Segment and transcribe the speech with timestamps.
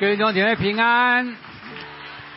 [0.00, 1.34] 各位弟兄姐妹平安，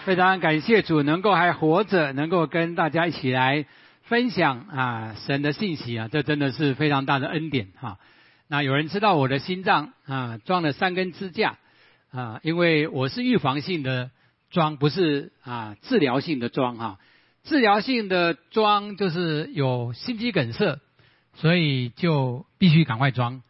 [0.04, 3.68] 非常感谢主能够还活着，能够跟大家一起来
[4.02, 8.00] 分享啊神的信息啊，这真的是非常大的恩典哈。
[8.48, 11.60] 那有人知道我的心脏啊装了三根支架
[12.12, 14.10] 啊，因为我是预防性的
[14.50, 16.98] 装，不是啊治疗性的装哈。
[17.44, 20.80] 治疗性的装就是有心肌梗塞，
[21.36, 23.44] 所以就必须赶快装。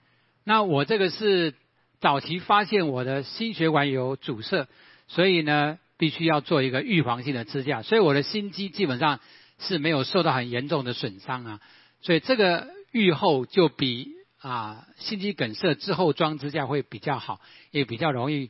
[0.44, 1.54] 那我这个是。
[2.02, 4.68] 早期发现我的心血管有阻塞，
[5.08, 9.20] 所以呢，必须要做一个预防性的支架，所以我的心肌基本上
[9.60, 11.62] 是没有受到很严重的损伤啊，
[12.02, 14.08] 所以这个愈后就比
[14.40, 18.50] 啊心肌梗塞之后装支架会比较好，也比较容易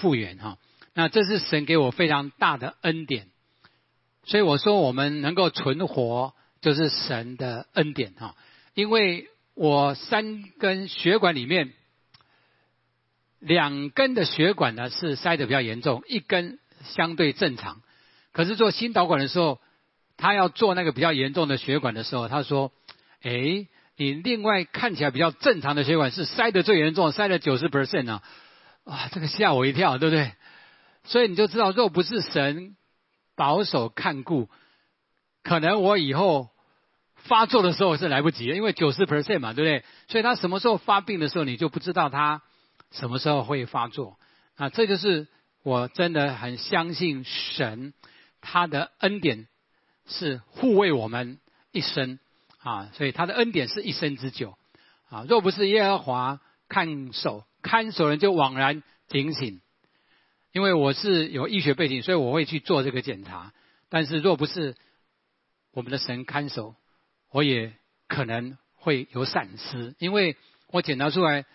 [0.00, 0.58] 复原哈。
[0.92, 3.28] 那这是神给我非常大的恩典，
[4.24, 8.36] 所以我说我们能够存活就是神的恩典哈，
[8.74, 11.72] 因为我三根血管里面。
[13.40, 17.80] 两根的血管呢是塞得比较严重，一根相对正常。
[18.32, 19.58] 可是做心导管的时候，
[20.16, 22.70] 他要做那个比较严重的血管的时候，他说
[23.22, 23.66] ：“哎，
[23.96, 28.20] 你另外看起来比较正常的血管是塞得最严重，塞了九十 percent 呢。”
[28.84, 30.32] 啊，这个吓我一跳，对不对？
[31.04, 32.76] 所以你就知道，若不是神
[33.36, 34.48] 保守看顾，
[35.42, 36.50] 可能我以后
[37.16, 39.84] 发作的时候是来不及因为九十 percent 嘛，对不对？
[40.08, 42.42] 所以他什么时候发病的时候，你就不知道他。
[42.90, 44.18] 什么时候会发作？
[44.56, 45.28] 啊，这就是
[45.62, 47.94] 我真的很相信神，
[48.40, 49.46] 他的恩典
[50.06, 51.38] 是护卫我们
[51.72, 52.18] 一生
[52.58, 54.58] 啊，所以他的恩典是一生之久
[55.08, 55.24] 啊。
[55.28, 59.60] 若不是耶和华看守，看守人就枉然警醒。
[60.52, 63.52] 因为我是有医学背景，所以我会去做这个检查。
[63.88, 64.74] 但是若不是
[65.72, 66.74] 我们的神看守，
[67.30, 67.72] 我也
[68.08, 71.46] 可能会有闪失，因为我检查出来。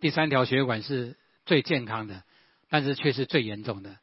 [0.00, 2.22] 第三条血管是最健康的，
[2.70, 3.96] 但是却是最严重的。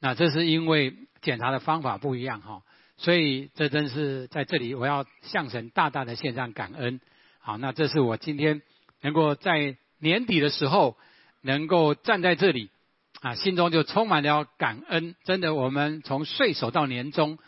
[0.00, 2.62] 那这是因为检查的方法不一样哈，
[2.96, 7.00] 所以这真是在这里我要向神大大的献上感恩。
[7.40, 8.62] 好，那这是我今天
[9.00, 10.96] 能够在年底的时候
[11.42, 12.70] 能够站在这里
[13.20, 15.14] 啊，心中就充满了感恩。
[15.24, 17.38] 真的，我们从岁首到年终，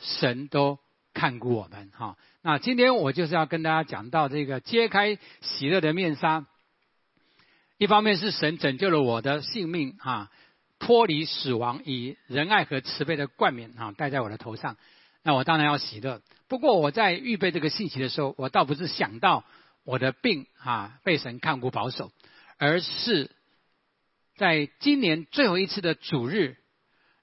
[0.00, 0.78] 神都
[1.14, 2.16] 看顾我们哈。
[2.42, 6.46] 那今天我就是要跟大家讲到这个揭开喜乐的面纱。
[7.78, 10.30] 一方面是神拯救了我的性命啊，
[10.78, 14.78] 脱离死亡，以仁爱和慈悲的冠冕啊戴在我的头上，
[15.22, 16.22] 那我当然要喜乐。
[16.48, 19.44] 不过我在预备这个信息的时候，我倒不是想到
[19.84, 22.10] 我的病啊被神看顾保守，
[22.56, 23.30] 而是
[24.38, 26.56] 在今年最后一次的主日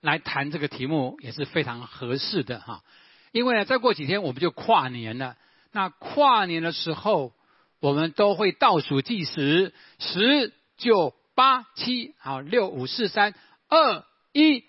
[0.01, 2.83] 来谈这个题目也是非常合适的哈。
[3.31, 5.35] 因为呢，再过几天我们就跨年了，
[5.71, 7.33] 那跨年的时候。
[7.83, 13.35] 我们都会倒数计时，十、九、八、七，好，六、五、四、三、
[13.67, 14.63] 二、一，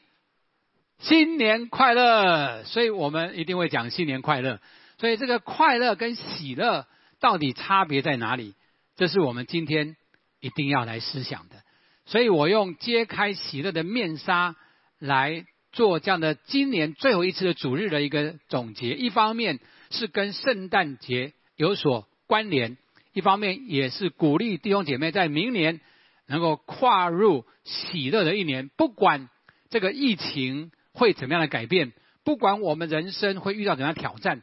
[0.99, 2.65] 新年快乐！
[2.65, 4.59] 所以我们一定会讲新年快乐。
[4.99, 6.89] 所以这个快乐跟喜乐
[7.21, 8.57] 到底差别在哪里？
[8.97, 9.95] 这是我们今天
[10.41, 11.63] 一定要来思想的。
[12.07, 14.57] 所以我用揭开喜乐的面纱
[14.99, 18.95] 来做这样的今年最后一次的主日的一个总结。
[18.95, 19.61] 一方面
[19.91, 22.77] 是跟圣诞节有所关联。
[23.15, 25.81] 一方面也是鼓励弟兄姐妹在明年
[26.27, 29.29] 能够跨入喜乐的一年，不管
[29.71, 31.93] 这个疫情会怎么样的改变，
[32.25, 34.43] 不管我们人生会遇到怎样的挑战，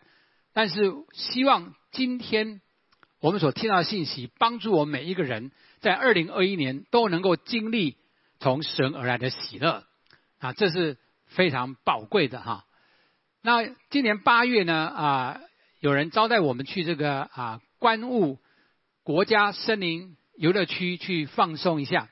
[0.54, 2.62] 但是希望今天
[3.20, 7.98] 我们所听到的信息，帮助我们每一个人在二零二一年都能够经历
[8.40, 9.84] 从神而来的喜乐
[10.40, 12.64] 啊，这是非常宝贵的哈。
[13.42, 15.42] 那今年八月呢啊，
[15.82, 18.40] 有人招待我们去这个啊观雾。
[19.04, 22.10] 国家森林游乐区去放松一下，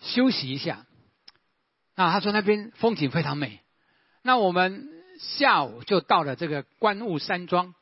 [0.00, 0.86] 休息一下。
[1.94, 3.60] 那他说那边风景非常美。
[4.22, 4.88] 那我们
[5.20, 7.74] 下午就到了这个观雾山庄。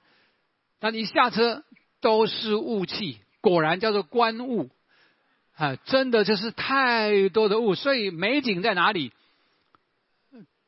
[0.80, 1.64] 那一下车
[2.02, 4.68] 都是雾气，果然叫做观雾
[5.54, 7.74] 啊，真的就是太多的雾。
[7.74, 9.12] 所以美景在哪里？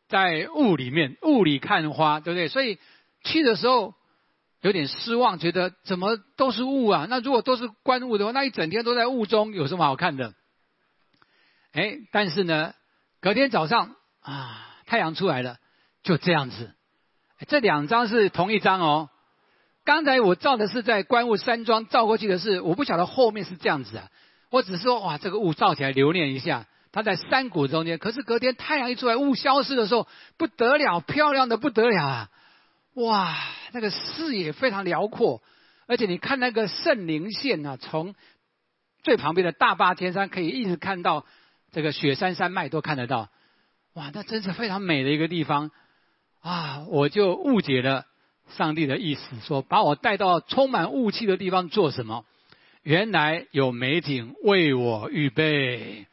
[0.08, 2.48] 在雾里面，雾里看花，对不对？
[2.48, 2.78] 所以
[3.22, 3.94] 去的时候。
[4.64, 7.06] 有点失望，觉得怎么都是雾啊？
[7.10, 10.32] 那如果都是观雾的话，那一整天都在雾中，有什么好看的？
[11.72, 12.72] 哎，但是呢，
[13.20, 15.58] 隔天早上啊，太阳出来了，
[16.02, 16.72] 就这样子。
[17.46, 19.10] 这两张是同一张哦。
[19.84, 24.08] 刚才我照的是在观雾山庄照过去的是，我不晓得后面是这样子啊。
[24.48, 27.98] 我只是说哇，这个雾照起来留念一下，它在山谷中间。
[27.98, 30.08] 可是隔天太阳一出来，雾消失的时候，
[30.38, 32.30] 不得了，漂亮的不得了啊！
[32.94, 33.36] 哇，
[33.72, 35.42] 那个视野非常辽阔，
[35.86, 38.14] 而且你看那个圣灵线啊，从
[39.02, 41.26] 最旁边的大坝天山可以一直看到
[41.72, 43.30] 这个雪山山脉都看得到。
[43.94, 45.70] 哇，那真是非常美的一个地方
[46.40, 46.84] 啊！
[46.88, 48.06] 我就误解了
[48.56, 52.24] 上帝的意思，说把我带到充满雾气的地方做什么？
[52.82, 56.06] 原来有美景为我预备。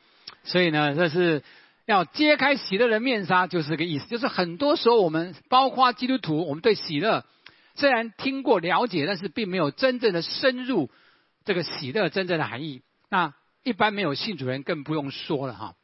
[0.44, 1.44] 所以呢，这是
[1.92, 4.08] 要揭开喜乐的面纱，就是这个意思。
[4.08, 7.26] 就是很多时候我们，包括基督徒，我们对喜乐
[7.76, 10.90] 虽然听过了解，但是并没有真正的深入
[11.46, 12.82] 这个喜乐真正的含义。
[13.10, 13.34] 那
[13.64, 15.76] 一般没有信主人更不用说了哈。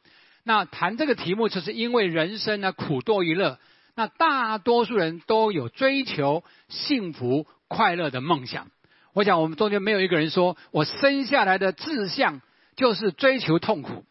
[0.44, 3.58] 那谈这个题目，就是因为人生呢苦多于乐。
[3.94, 8.70] 那大多数人都有追求幸福快乐的梦想。
[9.12, 12.40] 我想我们中间没有一个人说我生下来的志向
[12.76, 14.04] 就是追求痛苦。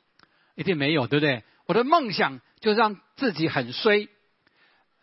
[0.55, 1.43] 一定没有，对不对？
[1.67, 4.07] 我的梦想就是让自己很衰，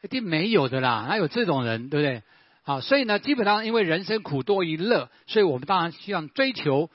[0.02, 2.22] 一定没有的啦，哪有这种人，对不对？
[2.62, 6.90] 好，所以呢，基本上因为人生苦多于乐，所以我们当然希望追求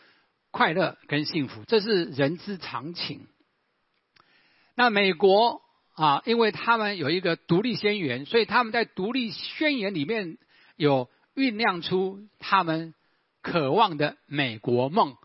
[0.50, 3.28] 快乐跟幸福，这是人之常情。
[4.76, 5.62] 那美国
[5.94, 10.40] 啊，因为他们有一个独立宣言，所以他们在独立宣言里面
[10.76, 12.96] 有酝酿出他们
[13.44, 15.16] 渴望的美国梦。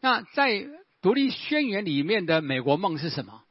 [0.00, 0.66] 那在
[1.00, 3.44] 独立宣言里面的美国梦是什么？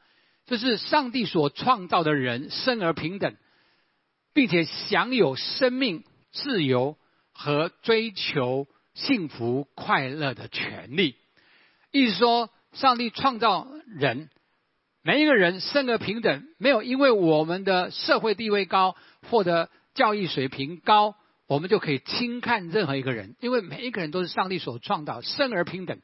[0.46, 3.36] 这是上帝所创造的人生而平等，
[4.34, 6.98] 并且享有生命、自由
[7.32, 11.16] 和追求幸福快乐的权利。
[11.92, 14.30] 意思说，上帝创造人，
[15.02, 18.96] 每一个人生而平等，没有因为我们的社会地位高
[19.30, 21.16] 或者教育水平高，
[21.48, 23.36] 我们就可以轻看任何一个人。
[23.40, 26.00] 因为每一个人都是上帝所创造，生而平等。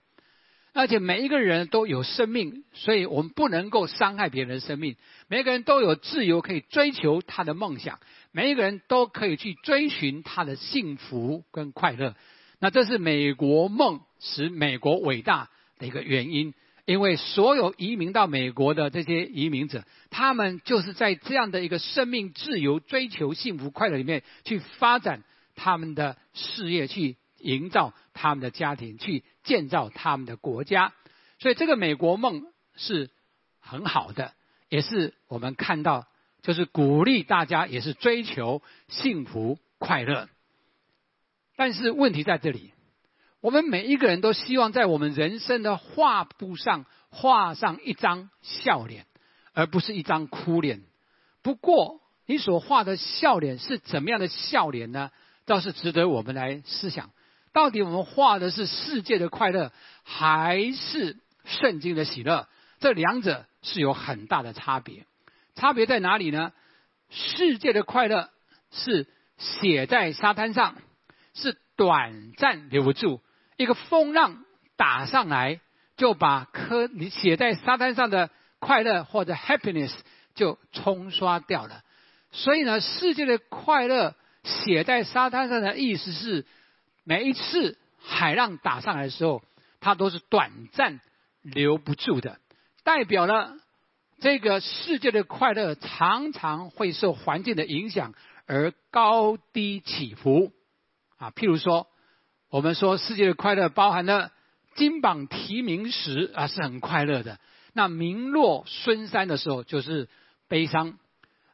[0.73, 4.95] 而且每一个人都有生命，所以我们不能够伤害别人的生命。
[5.27, 7.99] 每个人都有自由，可以追求他的梦想。
[8.31, 12.15] 每一个人都可以去追寻他的幸福跟快乐。
[12.59, 16.53] 那这是美国梦使美国伟大的一个原因。
[16.85, 25.23] 因为所有移民到美国的这些移民者，他们就是在这样的一个生命自由、追求幸福快乐里面去发展
[25.55, 29.23] 他们的事业，去营造他们的家庭，去。
[29.43, 30.93] 建造他们的国家，
[31.39, 32.45] 所以这个美国梦
[32.75, 33.09] 是
[33.59, 34.33] 很好的，
[34.69, 36.07] 也是我们看到，
[36.41, 40.29] 就是鼓励大家，也是追求幸福快乐。
[41.55, 42.71] 但是问题在这里，
[43.39, 49.05] 我们每一个人都希望在我们人生的画布上画上一张笑脸，
[49.53, 50.83] 而不是一张哭脸。
[51.41, 55.11] 不过，你所画的笑脸是怎么样的笑脸呢？
[55.45, 57.11] 倒是值得我们来思想。
[57.53, 62.47] 到底我们画的是世界的快乐，还是圣经的喜乐？
[62.79, 65.05] 这两者是有很大的差别。
[65.55, 66.53] 差别在哪里呢？
[67.09, 68.29] 世界的快乐
[68.71, 69.05] 是
[69.37, 70.77] 写在沙滩上，
[71.33, 73.21] 是短暂留不住。
[73.57, 74.45] 一个风浪
[74.77, 75.59] 打上来，
[75.97, 79.91] 就把科你写在沙滩上的快乐或者 happiness
[80.35, 81.83] 就冲刷掉了。
[82.31, 84.15] 所以呢，世界的快乐
[84.45, 86.45] 写在沙滩上的意思是。
[87.03, 89.43] 每一次海浪打上来的时候，
[89.79, 90.99] 它都是短暂
[91.41, 92.39] 留不住的，
[92.83, 93.55] 代表了
[94.19, 98.13] 这个世界的快乐常常会受环境的影响
[98.45, 100.51] 而高低起伏。
[101.17, 101.87] 啊，譬如说，
[102.49, 104.31] 我们说世界的快乐包含了
[104.75, 107.39] 金榜题名时啊是很快乐的，
[107.73, 110.07] 那名落孙山的时候就是
[110.47, 110.99] 悲伤。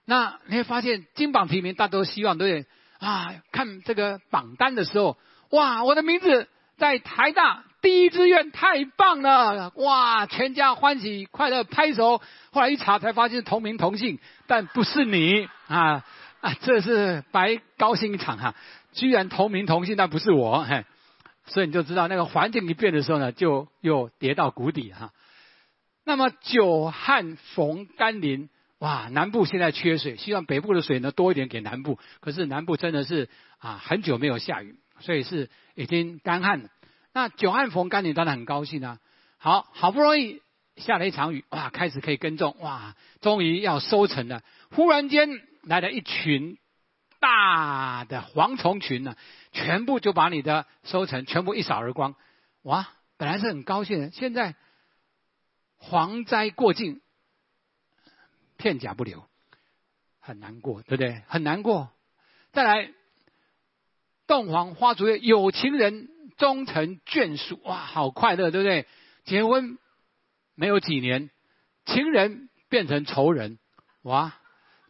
[0.04, 2.66] 那你会发现金榜题名，大家都希望对
[3.00, 5.18] 啊，看这个榜单的时候。
[5.52, 9.72] 哇，我的名字在台大第一志愿，太棒了！
[9.76, 12.22] 哇，全家欢喜快乐拍手。
[12.52, 16.04] 后来一查才发现同名同姓，但不是你啊
[16.42, 16.54] 啊！
[16.62, 18.56] 这是白高兴一场哈！
[18.94, 20.86] 居然同名同姓，但不是我，嘿，
[21.46, 25.12] 所以你就知道那个环境一变的时候呢，就又跌到谷底哈。
[26.04, 28.50] 那么久旱逢甘霖，
[28.80, 32.00] 哇，南部现在缺水，希望北部的水呢多一点给南部。
[32.20, 34.76] 可是南部真的是啊，很久没有下雨。
[35.00, 36.70] 所以是已经干旱了。
[37.14, 39.00] 那久旱逢甘霖，当然很高兴啊。
[39.38, 40.42] 好好不容易
[40.76, 44.44] 下了一场雨，哇，开始可以耕种，哇，终于要收成了。
[44.72, 46.58] 忽然间来了一群
[47.20, 49.16] 大的蝗虫群呢，
[49.52, 52.16] 全部就把你的收成全部一扫而光。
[52.64, 54.56] 哇，本来是很高兴的，现在
[55.80, 57.02] 蝗灾过境，
[58.58, 59.28] 片甲不留，
[60.20, 61.24] 很难过，对不对？
[61.28, 61.90] 很难过。
[62.52, 62.92] 再来。
[64.28, 68.86] 洞房花烛夜，有情人终成眷属，哇，好快乐，对不对？
[69.26, 69.78] 结婚
[70.56, 71.30] 没有几年，
[71.86, 73.58] 情人变成仇人，
[74.04, 74.36] 哇，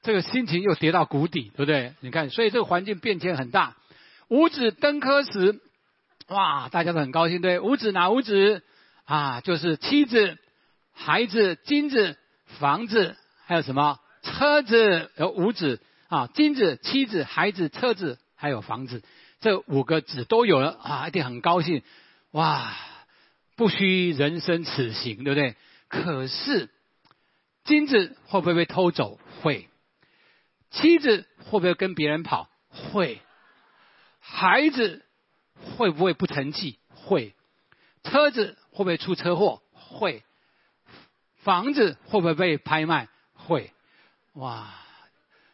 [0.02, 1.94] 这个心情又跌到谷底，对不对？
[2.02, 3.78] 你看，所以这个环境变迁很大。
[4.30, 5.62] 五子登科时，
[6.28, 7.60] 哇，大家都很高兴，对？
[7.60, 8.64] 五子哪五子？
[9.06, 10.38] 啊，就是妻子、
[10.92, 12.18] 孩子、金子、
[12.60, 13.16] 房子，
[13.46, 15.10] 还有什么车子？
[15.16, 15.80] 有五子
[16.10, 19.02] 啊，金子、妻子、孩子、车子，还有房子，
[19.40, 21.84] 这五个子都有了啊，一定很高兴
[22.32, 22.74] 哇！
[23.56, 25.56] 不虚人生此行，对不对？
[25.88, 26.70] 可是
[27.64, 29.20] 金子会不会被偷走？
[29.42, 29.68] 会。
[30.70, 32.50] 妻子会不会跟别人跑？
[32.70, 33.22] 会。
[34.20, 35.06] 孩子
[35.78, 36.78] 会不会不成器？
[36.90, 37.34] 会。
[38.04, 39.62] 车子会不会出车祸？
[39.74, 40.24] 会。
[41.38, 43.08] 房子会不会被拍卖？
[43.34, 43.72] 会。
[44.34, 44.68] 哇，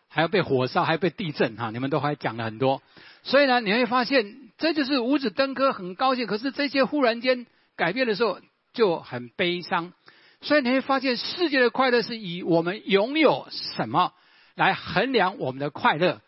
[0.10, 1.70] 还要被火烧，还要被地震哈！
[1.70, 2.82] 你们都还讲了很多，
[3.24, 6.27] 所以呢，你会发现这就是五子登科，很高兴。
[6.27, 8.39] 可是这些忽然间改变的时候
[8.74, 9.94] 就很悲伤，
[10.42, 14.13] 所以你会发现世界的快乐是以我们拥有什么。
[14.56, 16.22] 来衡量我们的快乐，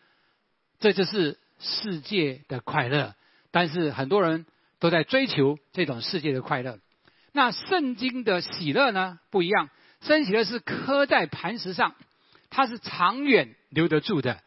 [0.80, 3.14] 这就是世界的快乐。
[3.52, 4.46] 但是很多人
[4.80, 6.80] 都在追求这种世界的快乐。
[7.30, 9.20] 那圣经的喜乐呢？
[9.30, 9.68] 不一样，
[10.00, 11.94] 圣喜乐是刻在磐石上，
[12.50, 14.42] 它是长远留得住的。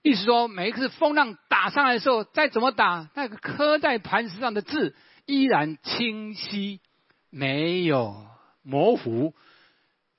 [0.00, 6.80] 意思说，每一次风浪打上来的时候，再怎么打，那个刻在磐石上的字依然清晰，
[7.28, 8.16] 没有
[8.62, 9.34] 模糊，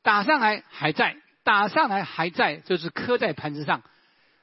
[0.04, 1.18] 打上来还在。
[1.44, 3.82] 打上来还在，就是刻在盘子上。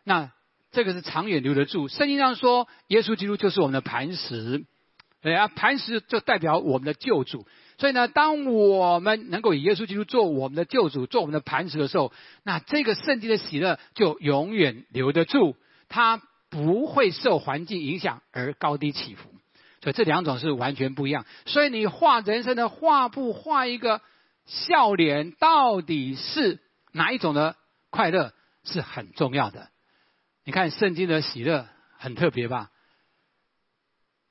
[0.03, 0.33] 那
[0.73, 1.87] 这个是长远留得住。
[1.87, 4.65] 圣经上说，耶稣基督就是我们的磐石，
[5.23, 7.47] 对啊，磐石就代表我们的救主。
[7.79, 12.13] 所以呢，当我们能够以耶稣基督做我们的救主，做我们的磐石的时候，
[12.43, 15.55] 那这个圣经的喜乐就永远留得住，
[15.89, 19.29] 他不会受环境影响而高低起伏。
[19.81, 21.25] 所以这两种是完全不一样。
[21.47, 24.01] 所以你画人生的画布，画一个
[24.47, 26.61] 笑脸，到底是？
[26.93, 27.55] 哪一种的
[27.91, 28.33] 快乐
[28.65, 29.69] 是很重要的？
[30.43, 32.71] 你看圣经的喜乐很特别吧？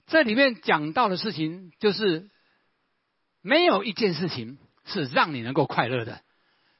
[0.07, 2.29] 这里面讲到的事情，就是
[3.41, 6.23] 没有一件事情是让你能够快乐的。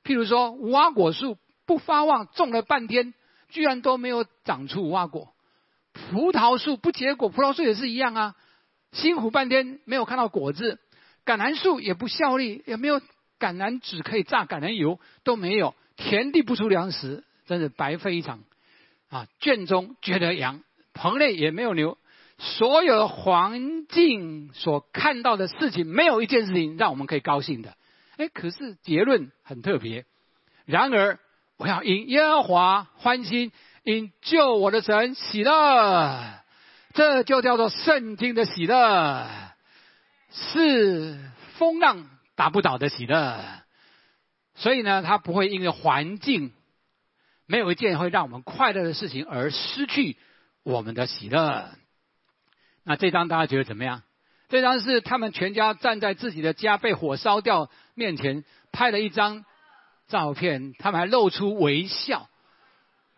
[0.04, 3.14] 譬如说，无花果树不发旺，种了半天，
[3.50, 5.34] 居然都没有长出无花果；
[5.94, 8.36] 葡萄树不结果，葡萄树也是一样啊，
[8.92, 10.78] 辛苦半天没有看到果子；
[11.26, 13.02] 橄榄树也不效力，也没有。
[13.40, 18.40] 橄榄籽可以榨橄榄油都没有，田地不出粮食，真是白费一场。
[19.10, 20.64] 啊，圈中觉得羊，
[20.96, 22.00] 棚内也没有牛，
[22.40, 27.76] 所有的环境所看到的事情，没有一件事情让我们可以高兴的。
[28.16, 30.06] 哎，可是结论很特别。
[30.66, 31.20] 然而，
[31.58, 33.52] 我要因耶和华欢心，
[33.84, 36.44] 因救我的神喜乐，
[36.94, 39.28] 这就叫做圣经的喜乐，
[40.32, 41.20] 是
[41.58, 42.10] 风浪。
[42.36, 43.64] 打不倒的喜乐，
[44.54, 46.54] 所以呢，他不会因为环境
[47.48, 50.18] 没有一件会让我们快乐的事情而失去
[50.62, 51.72] 我们的喜乐。
[52.84, 54.04] 那这张大家觉得怎么样？
[54.50, 59.44] 这张是他们全家站在自己的家被火烧掉面前拍了一张
[60.08, 62.30] 照片，他们还露出微笑。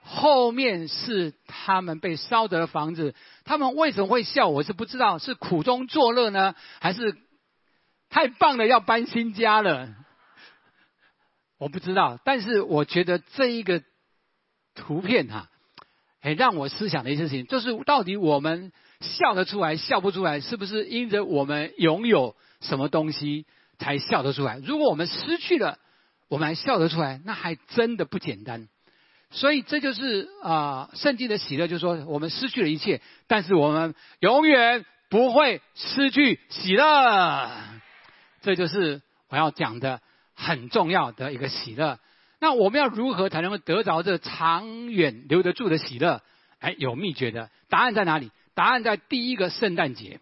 [0.01, 3.13] 后面是他们被烧的房子，
[3.45, 4.47] 他们为什么会笑？
[4.47, 7.17] 我是不知道，是苦中作乐呢，还是？
[8.11, 9.87] 太棒了，要搬新家了。
[11.59, 13.83] 我不知道，但是我觉得这一个
[14.73, 15.47] 图片哈，
[16.19, 23.45] 很，让我思想的一件事情，就是到底我们笑得出来，笑不出来，是不是因着我们拥有什么东西
[23.77, 24.57] 才笑得出来？
[24.57, 25.77] 如果我们失去了，
[26.29, 28.69] 我们还笑得出来，那还真的不简单。
[29.31, 37.51] 所以这就是啊，圣经的喜乐，就是说我们失去了一切，但是我们永远不会失去喜乐。
[38.41, 40.01] 这就是我要讲的
[40.33, 41.99] 很重要的一个喜乐。
[42.39, 46.21] 那我们要如何才能够得着这长远留得住的喜乐？
[46.59, 47.49] 哎，有秘诀的。
[47.69, 48.31] 答案在哪里？
[48.55, 50.19] 答案在第一个圣诞节。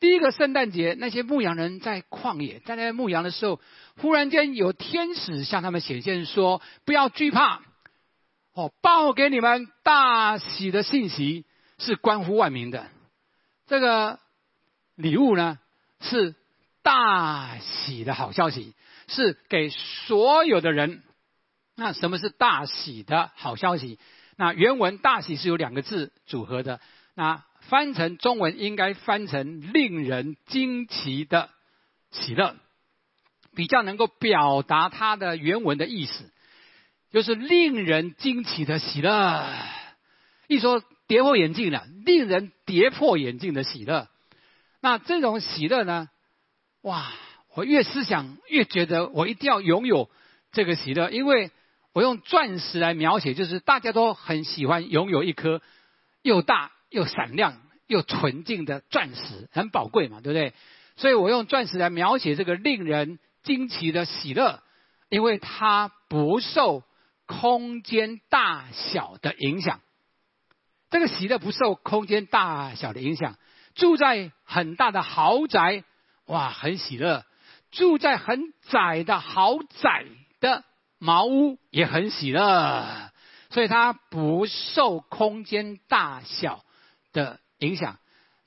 [0.00, 3.60] 第一个圣诞节，那些牧羊人在旷野，在那牧羊的时候，
[3.98, 7.60] 忽然间有天使向他们显现，说：“不要惧怕，
[8.54, 11.44] 哦，报给你们大喜的信息
[11.78, 12.88] 是关乎万民的。
[13.66, 14.18] 这个
[14.96, 15.58] 礼物呢，
[16.00, 16.34] 是。”
[16.82, 18.74] 大喜的好消息
[19.06, 21.02] 是给所有的人。
[21.76, 23.98] 那什么是大喜的好消息？
[24.36, 26.80] 那原文“大喜”是有两个字组合的。
[27.14, 31.50] 那翻成中文应该翻成“令人惊奇的
[32.10, 32.56] 喜乐”，
[33.54, 36.30] 比较能够表达它的原文的意思，
[37.10, 39.52] 就是令人惊奇的喜乐。
[40.48, 44.08] 一说跌破眼镜了，令人跌破眼镜的喜乐。
[44.80, 46.08] 那这种喜乐呢？
[46.82, 47.12] 哇！
[47.56, 50.08] 我越思想越觉得我一定要拥有
[50.52, 51.50] 这个喜乐，因为
[51.92, 55.60] 我用钻石来描写，就是大家都很喜欢拥有一颗
[56.22, 60.52] 又大又闪亮又纯净的钻石，很宝贵嘛，对不对？
[60.96, 64.62] 所以我用钻石来描写这个令人惊奇的喜乐，
[65.08, 66.82] 因为它不受
[67.26, 69.80] 空间大小的影响。
[70.90, 73.36] 这个喜乐不受空间大小的影响，
[73.74, 75.84] 住在很大的豪宅，
[76.26, 77.22] 哇，很喜乐；
[77.70, 80.04] 住在很窄的豪宅
[80.40, 80.64] 的
[80.98, 83.10] 茅屋也很喜乐。
[83.50, 86.64] 所以它不受空间大小
[87.12, 87.98] 的影响。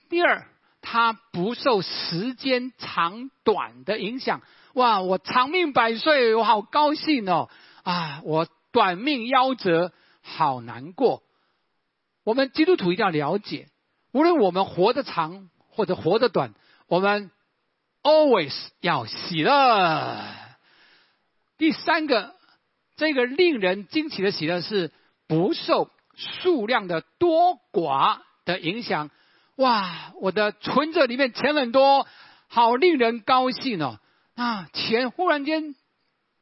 [0.09, 0.45] 第二，
[0.81, 4.41] 它不受时间长短的影响。
[4.73, 7.49] 哇，我长命百岁，我好高兴哦！
[7.83, 9.91] 啊，我短命夭折，
[10.21, 11.23] 好难过。
[12.23, 13.67] 我们基督徒一定要了解，
[14.11, 16.53] 无论我们活得长或者活得短，
[16.87, 17.31] 我们
[18.01, 20.19] always 要喜乐。
[21.57, 22.35] 第三个。
[22.95, 24.91] 这个令人惊奇的喜乐是
[25.27, 29.09] 不受数量的多寡的影响。
[29.55, 32.07] 哇，我的存折里面钱很多，
[32.47, 33.99] 好令人高兴哦！
[34.35, 35.75] 啊，钱忽然间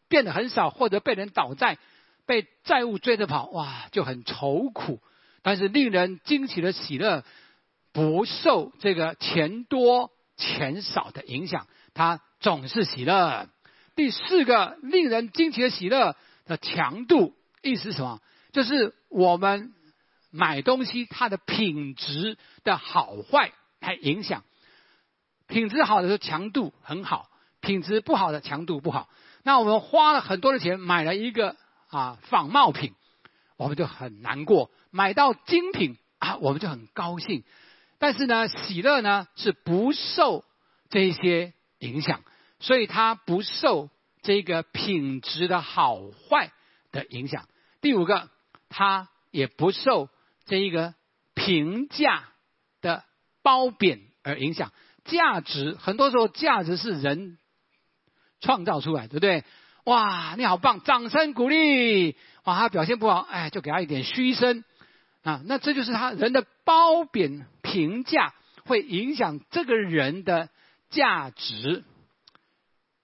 [0.07, 1.77] 变得很少，或者被人倒债，
[2.25, 4.99] 被债务追着跑，哇，就很愁苦。
[5.41, 7.23] 但是令人惊奇的喜乐
[7.91, 13.49] 不受这个钱多钱少的影响，它总是喜乐。
[13.95, 16.15] 第四个令人惊奇的喜乐。
[16.47, 18.19] 的强度意思是什么？
[18.51, 19.73] 就是我们
[20.31, 24.43] 买东西它的品质的好坏来影响。
[25.47, 29.09] 品质好的时候强度很好，品质不好的强度不好。
[29.43, 31.55] 那我们花了很多的钱买了一个
[31.89, 32.93] 啊仿冒品，
[33.57, 37.43] 我们就很难过；买到精品啊，我们就很高兴。
[37.99, 40.43] 但是呢，喜乐呢是不受
[40.89, 42.21] 这些影响，
[42.59, 43.89] 所以它不受。
[44.23, 46.51] 这个品质的好坏
[46.91, 47.47] 的影响。
[47.81, 48.29] 第五个，
[48.69, 50.09] 它也不受
[50.51, 50.95] 这一个
[51.33, 52.25] 评价
[52.81, 53.05] 的
[53.41, 54.73] 褒贬而影响。
[55.05, 57.37] 价值很多时候，价值是人
[58.41, 59.45] 创造出来，对不对？
[59.85, 62.17] 哇，你好棒，掌声鼓励。
[62.43, 64.65] 哇，他表现不好，哎，就给他一点嘘声
[65.23, 65.41] 啊。
[65.45, 68.33] 那这就是他人的褒贬评价
[68.65, 70.49] 会影响这个人的
[70.89, 71.85] 价值。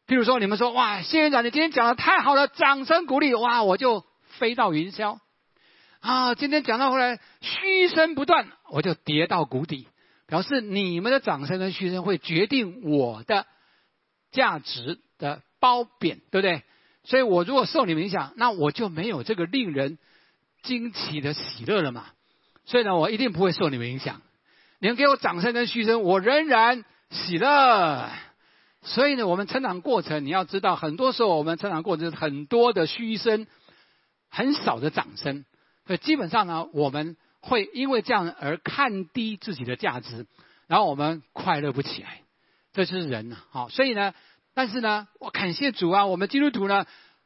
[0.06, 4.04] 譬如说，你们说哇，谢院长，你今天讲的太好了，掌声鼓励，哇，我就
[4.38, 5.20] 飞到云霄。
[6.08, 9.90] 啊，今天讲到后来，嘘声不断，我就跌到谷底。
[10.26, 13.46] 表示你们的掌声跟嘘声会决定我的
[14.32, 16.64] 价值的褒贬，对不对？
[17.04, 19.98] 所以我如果受你们影响，那我就没有这个令人
[20.64, 22.06] 惊奇的喜乐了嘛。
[22.64, 24.22] 所以呢，我一定不会受你们影响。
[24.80, 28.10] 你们给我掌声跟嘘声，我仍然喜乐。
[28.82, 33.46] 所以呢，我们成长过程，你要知道，很多时候我们成长过程很多的嘘声，
[34.30, 35.44] 很少的掌声。
[35.88, 40.28] 所以基本上呢，我们会因为这样而看低自己的价值，
[40.68, 42.20] 然后我们快乐不起来。
[42.74, 44.14] 这就是人呐，好，所以呢，
[44.54, 46.86] 但是呢，我感谢主啊，我们基督徒呢，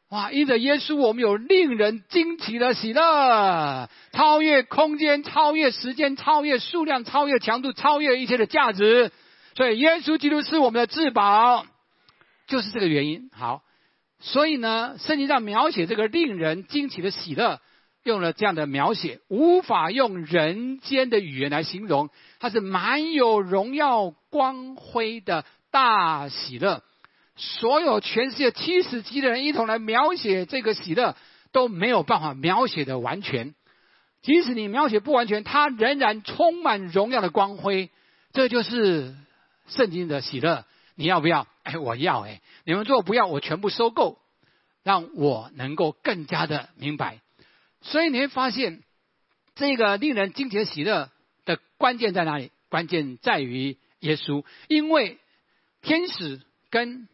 [0.10, 9.12] 哇，因着耶稣，我们有令人惊奇的喜乐，超越空间，超越时间，超越数量，超越强度，超越一切的价值。
[9.56, 11.66] 所以，耶稣基督是我们的至宝，
[12.48, 13.30] 就是这个原因。
[13.34, 13.64] 好，
[14.20, 17.60] 所以呢，圣经上描写这个令人惊奇的喜乐，
[18.04, 22.10] 用了这样的描写，无法用人间的语言来形容，
[22.40, 26.84] 它是满有荣耀光辉的大喜乐。
[27.36, 31.16] 所有全世界七十级的人一同来描写这个喜乐，
[31.52, 33.56] 都没有办法描写的完全。
[34.22, 37.90] 即使你描写不完全，它仍然充满荣耀的光辉。
[38.34, 39.16] 这就是。
[39.68, 41.48] 圣经的喜乐，你要不要？
[41.64, 42.42] 哎，我要哎！
[42.66, 44.18] 你们做不要，我全部收购，
[44.84, 47.20] 让我能够更加的明白。
[47.82, 48.84] 所以你会发现，
[49.56, 51.10] 这个令人惊奇的喜乐
[51.46, 52.52] 的关键在哪里？
[52.70, 55.20] 关键在于耶稣，因为
[55.82, 57.08] 天使跟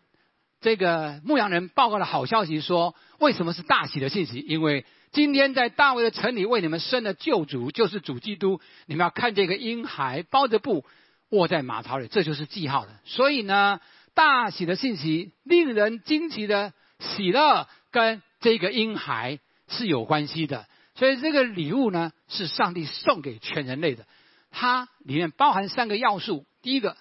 [0.61, 4.39] 这个牧羊人报告了好消息，说为什么是大喜的信息？
[4.39, 8.61] 因为今天在大卫的城里为你们生了救主，就是主基督。
[8.85, 10.85] 你们要看这个婴孩包着布。
[11.29, 13.01] 卧在马槽里，这就是记号了。
[13.03, 13.81] 所以呢，
[14.13, 20.67] 大喜的信息、令人惊奇的喜乐，跟这个婴孩是有关系的。
[20.95, 24.05] 所以这个礼物呢，是上帝送给全人类的。
[24.51, 26.97] 它里面包含三个要素：第一个，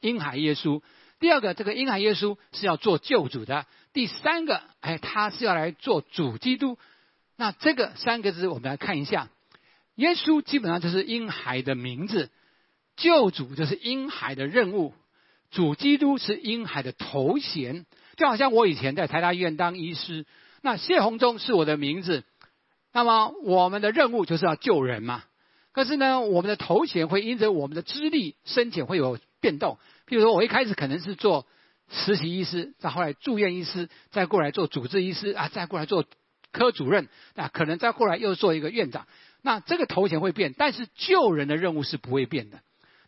[0.00, 0.82] 婴孩耶稣；
[1.20, 6.78] 第二个，这个婴孩耶稣是要做救主的；第三个，哎，他是要来做主基督。
[7.36, 9.28] 那这个三个字，我们来看一下，
[9.96, 12.30] 耶稣基本上就是婴孩的名字。
[12.96, 14.94] 救主就是婴孩的任务，
[15.50, 20.26] 主基督是婴孩的头衔，就好像我以前在台大医院当医师，
[20.64, 22.24] 那谢宏忠是我的名字，
[22.90, 25.22] 那么我们的任务就是要救人嘛。
[25.72, 29.78] 可是呢，我们的头衔会因着我们的资历深浅会有变动。
[30.08, 31.46] 譬如说我一开始可能是做
[31.90, 36.06] 实习医师，再后来住院医师，再过来做主治医师啊，再过来做
[36.50, 39.06] 科主任啊，可能再过来又做一个院长。
[39.42, 42.60] 那这个头衔会变，但是救人的任务是不会变的。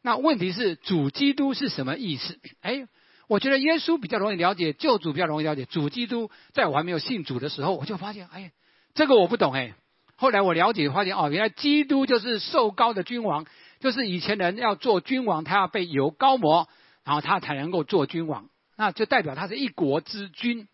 [0.02, 2.38] 那问题是主基督是什么意思？
[2.60, 2.86] 哎，
[3.28, 5.64] 我觉得耶稣比较容易了解，救主比较容易了解。
[5.64, 8.52] 主基督在我还没有信主的时候，我就发现，哎，
[8.94, 9.74] 这个我不懂哎。
[10.16, 13.46] 后来我了解发现，哦，原来基督就是受高的君王，
[13.80, 16.68] 就是以前人要做君王，他要被油高摩，
[17.04, 20.68] 然后他才能够做君王，那就代表他是一国之君。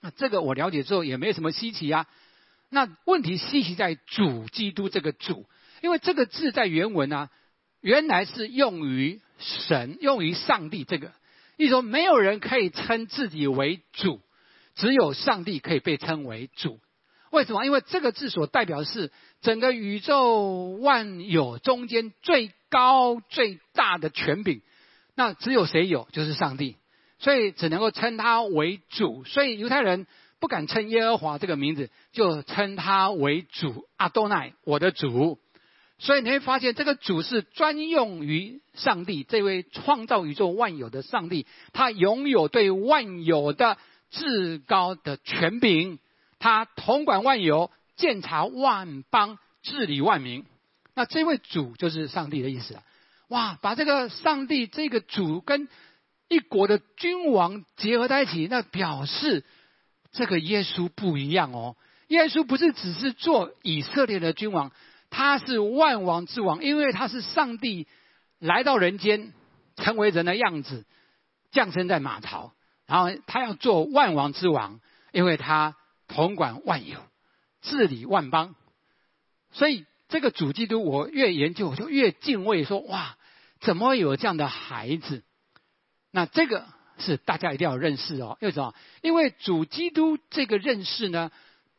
[0.00, 2.06] 那这个我了解之后也没什么稀奇啊。
[2.70, 5.44] 那问题稀奇在主基督这个主，
[5.82, 7.28] 因为这个字在原文呢，
[7.80, 10.84] 原来是用于神，用于上帝。
[10.84, 11.12] 这个
[11.60, 14.20] 意思说，没有人可以称自己为主，
[14.74, 16.80] 只有上帝可以被称为主。
[17.30, 17.66] 为什么？
[17.66, 24.62] 因为这个字所代表的是整个宇宙万有中间最高最大的权柄，
[25.14, 26.08] 那只有谁有？
[26.12, 26.76] 就是上帝，
[27.18, 29.24] 所以只能够称他为主。
[29.24, 30.06] 所以犹太人。
[30.40, 35.38] 不敢称耶和华这个名字，就称他为主阿多奈，我的主。
[36.00, 43.78] 所以你会发现，这个主是专用于上帝这位创造宇宙万有的上帝，他拥有对万有的
[44.10, 46.00] 至高的权柄，
[46.38, 50.44] 他统管万有，监察万邦，治理万民。
[50.94, 52.82] 那这位主就是上帝的意思了。
[53.28, 55.68] 哇，把这个上帝这个主跟
[56.28, 59.44] 一国的君王结合在一起，那表示。
[60.12, 61.76] 这个耶稣不一样哦，
[62.08, 64.72] 耶稣不是只是做以色列的君王，
[65.10, 67.86] 他是万王之王，因为他是上帝
[68.38, 69.34] 来到人间，
[69.76, 70.86] 成为人的样子，
[71.50, 72.52] 降生在马槽，
[72.86, 74.80] 然后他要做万王之王，
[75.12, 75.76] 因为他
[76.08, 77.00] 统管万有，
[77.60, 78.54] 治理万邦，
[79.50, 83.16] 所以这个主基督，我越研究我就越敬畏，说哇，
[83.60, 85.22] 怎么有这样的孩子？
[86.10, 86.66] 那这个。
[87.02, 88.74] 是大家一定要认识哦，为什么？
[89.00, 91.30] 因为主基督这个认识呢，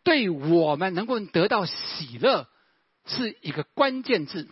[0.02, 2.48] 对我们能够得到喜乐
[3.06, 4.48] 是一个关键字。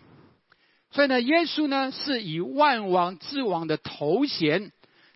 [0.92, 4.72] 所以呢，耶稣呢是以万王之王的头衔，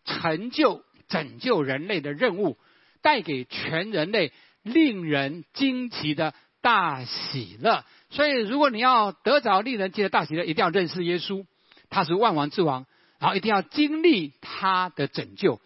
[0.06, 2.58] 成就拯救人类的任务，
[3.02, 7.86] 带给全人类令人惊奇的大喜乐。
[8.10, 11.46] 所以，如果你要得着令人惊的大喜乐，一定要认识耶稣，
[11.90, 12.86] 他是万王之王。
[13.20, 15.62] 然后一定要经历他的拯救。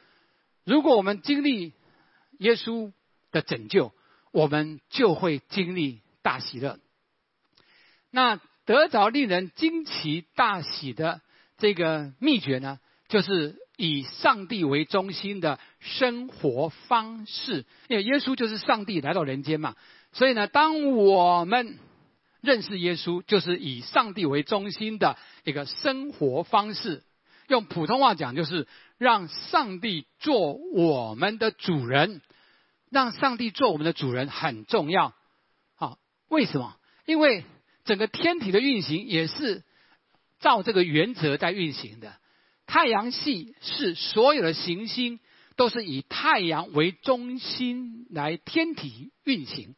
[0.63, 1.73] 如果我们经历
[2.37, 2.91] 耶稣
[3.31, 3.93] 的拯救，
[4.31, 6.77] 我们就会经历大喜乐。
[8.11, 11.21] 那得着令人惊奇大喜的
[11.57, 17.65] 这个秘诀呢，就是以上帝为中心的生活方式。
[17.87, 19.75] 因为耶稣就是上帝来到人间嘛，
[20.11, 21.77] 所以呢，当我们
[22.41, 27.03] 认识耶稣，就是以上帝为中心的一个生活方式。
[27.47, 28.67] 用普通话讲，就是
[28.97, 32.21] 让上帝做我们的主人，
[32.89, 35.13] 让上帝做我们的主人很重要。
[35.75, 36.75] 好，为什么？
[37.05, 37.45] 因为
[37.87, 39.63] 整个天体的运行也是
[40.39, 42.13] 照这个原则在运行的。
[42.67, 45.19] 太阳系是所有的行星
[45.55, 49.73] 都是以太阳为中心来天体运行，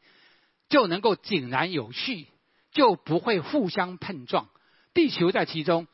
[0.68, 2.26] 就能够井然有序，
[2.72, 4.48] 就不会互相碰撞。
[4.92, 5.86] 地球在其中。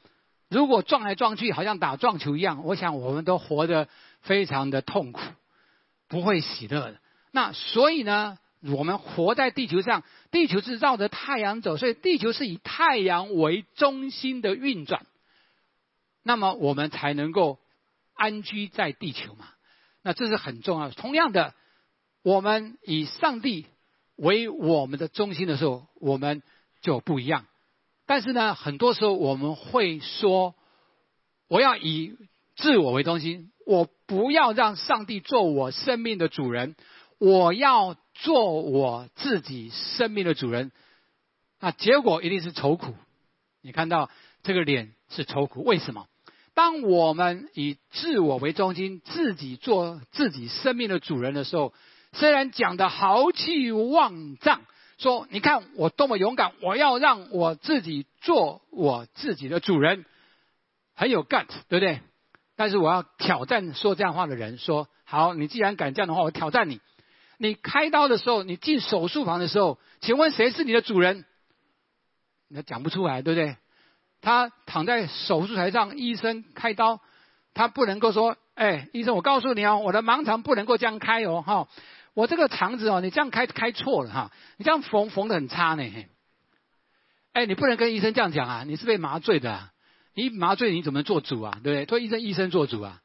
[0.49, 3.89] 如果撞来撞去，好像打撞球一样，我想我们都活得
[4.23, 5.21] 非常的痛苦，
[6.09, 7.01] 不会喜乐的。
[7.33, 15.07] 那所以呢，我们活在地球上，地球是绕着太阳走，所以地球是以太阳为中心的运转，
[16.23, 17.59] 那么我们才能够
[18.15, 19.49] 安居在地球嘛。
[20.03, 20.91] 那这是很重要。
[20.91, 21.55] 同样的，
[22.23, 23.67] 我们以上帝
[24.17, 26.43] 为我们的中心的时候，我们
[26.81, 27.47] 就不一样。
[28.07, 30.55] 但是呢，很多时候我们会说，
[31.49, 32.17] 我要以
[32.57, 36.77] 自我为中心，我不要让上帝做我生命的主人，
[37.19, 40.73] 我要做我自己生命的主人。
[41.61, 42.95] 那结果一定是愁苦。
[43.63, 44.11] 你看到
[44.43, 46.07] 这个脸是愁苦，为什么？
[46.55, 51.75] 当我们以自我为中心，自己做自己生命的主人的时候，
[52.13, 54.63] 虽然讲的豪气万丈。
[54.99, 56.53] 说，你看我多么勇敢！
[56.63, 60.07] 我要让我自己做我自己的主人，
[60.95, 62.01] 很有 gut，对不对？
[62.57, 66.81] 但是我要挑战说这样话的人，说好，你既然敢这样的话，我挑战你。
[67.39, 71.25] 你开刀的时候，你进手术房的时候，请问谁是你的主人？
[72.49, 73.57] 你讲不出来，对不对？
[74.21, 77.01] 他躺在手术台上，医生开刀，
[77.55, 81.69] 他不能够说，哎，医生，我告诉你哦，我的盲肠不能够这样开哦，哈。
[82.15, 85.85] 我这个肠子哦，你这样开开错了哈，你这样缝缝的很差呢。
[87.35, 89.73] 哎，你不能跟医生这样讲啊，你是被麻醉的，啊
[90.15, 91.61] 你麻醉你怎么做主啊？
[91.63, 91.85] 对不对？
[91.85, 93.03] 做医生医生做主啊。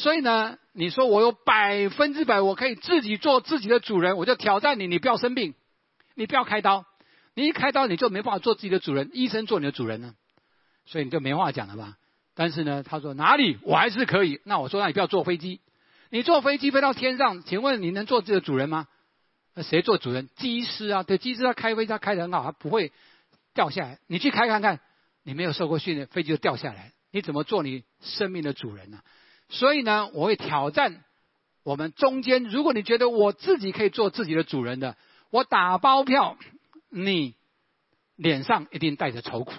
[0.00, 5.54] 所以呢，你说我有百分之百我可以自己做自己的主人，我就挑战你，你不要生病，
[6.14, 6.86] 你不要开刀，
[7.34, 10.14] 你一开刀你就没办法做自己的主人，医生做你的主人呢，
[10.86, 11.98] 所以你就没话讲了吧？
[12.34, 14.40] 但是呢，他说哪里我还是可以。
[14.44, 15.60] 那我说那你不要坐飞机，
[16.08, 18.86] 你坐飞机飞到天上，请问你能做自己的主人吗？
[19.54, 20.30] 那谁做主人？
[20.36, 22.90] 机师啊，对，机师他开飞机他开得很好，他不会
[23.52, 23.98] 掉下来。
[24.06, 24.80] 你去开看看，
[25.24, 29.00] 你没有受过训练，飞机就掉下来，你怎么做你生命的主人呢？
[29.50, 31.04] 所以呢，我会挑战
[31.62, 34.96] 我们中间，如果你觉得我自己可以做自己的主人的，
[35.30, 36.38] 我打包票，
[36.88, 37.34] 你
[38.16, 39.52] 脸上一定带着愁苦，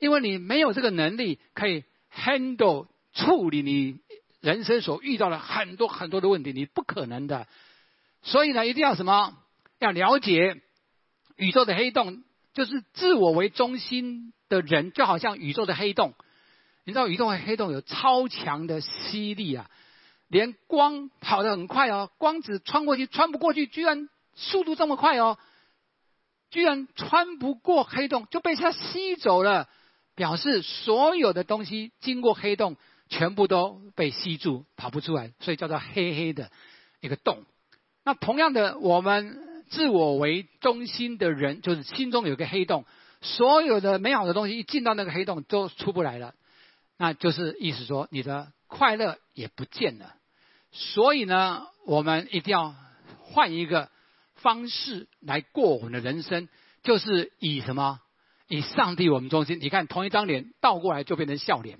[0.00, 1.84] 因为你没有这个能力可以。
[2.16, 3.98] handle 处理你
[4.40, 7.48] 人生所遇到的很多很多的问题，你不可能的。
[8.22, 9.36] 所以呢，一定要什么？
[9.80, 10.62] 要了解
[11.34, 16.14] 宇宙的黑洞，就是自我为中心的人，就好像宇宙的黑洞。
[16.84, 19.70] 你知道宇宙的黑洞有超强的吸力啊，
[20.28, 25.38] 连光跑得很快哦，光子穿过去穿不过去，居然速度这么快哦，
[26.50, 29.68] 居然穿不过黑洞就被它吸走了。
[30.16, 32.76] 表示所有的东西经过黑洞，
[33.08, 36.52] 全部都被吸住，跑不出来，所以叫做黑黑的
[37.00, 37.42] 一个洞。
[38.04, 42.84] 那同样的，我们自我为中心的人，就是心中有个黑洞，
[43.22, 46.36] 所有的美好的东西一进到那个黑洞都出不来了，
[46.96, 50.14] 那就是意思说你的快乐也不见了。
[50.70, 52.74] 所以呢，我们一定要
[53.20, 53.90] 换一个
[54.34, 56.48] 方式来过我们的人生，
[56.82, 58.00] 就是以什么？
[58.46, 61.78] 以上帝我们中心，你看同一张脸倒过来就变成笑脸，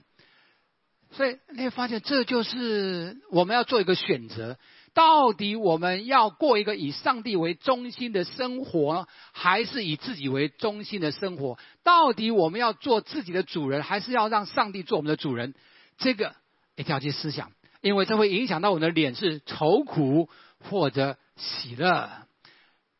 [1.12, 4.59] 所以你会发现这就是我们要做一个选择：
[4.94, 11.59] 到底我们要过一个以上帝为中心的生活，还是以自己为中心的生活？
[11.83, 15.54] 到底我们要做自己的主人，还是要让上帝做我们的主人？
[15.98, 16.35] 这个
[16.76, 20.28] 一定要去思想，因为这会影响到我们的脸是愁苦
[20.61, 22.11] 或者喜乐。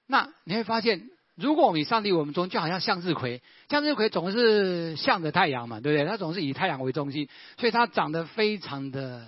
[0.07, 1.11] 那你会发现。
[1.37, 6.07] 如果我们以上帝我们中，就好像向日葵，向日葵总是向着太阳嘛，对不对？
[6.07, 7.29] 它总是以太阳为中心，
[7.59, 9.27] 所以它长得非常的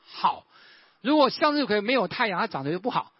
[0.00, 0.44] 好。
[1.02, 3.12] 如果向日葵没有太阳，它长得就不好。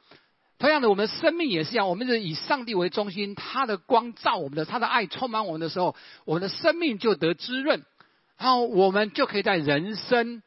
[0.58, 7.84] 同样的，我们生命也是一样，我们是以上帝为中心，他的光照我们的，他的爱充满我们的时候，我们的生命就得滋润，
[8.38, 10.42] 然后我们就可以在人生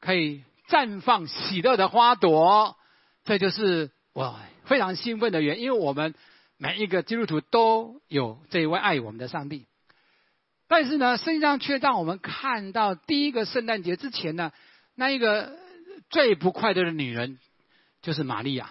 [0.00, 2.76] 可以绽放喜乐的花朵。
[3.24, 6.14] 这就是我非常兴奋的原因，因为我们。
[6.58, 9.66] 每一个基督徒都有这一位爱我们的上帝，
[10.68, 14.52] 但是呢，圣经上却让我们看到第一个圣诞节之前呢，
[14.94, 15.54] 那一个
[16.10, 17.38] 最不快乐的女人
[18.02, 18.70] 就是玛利亚，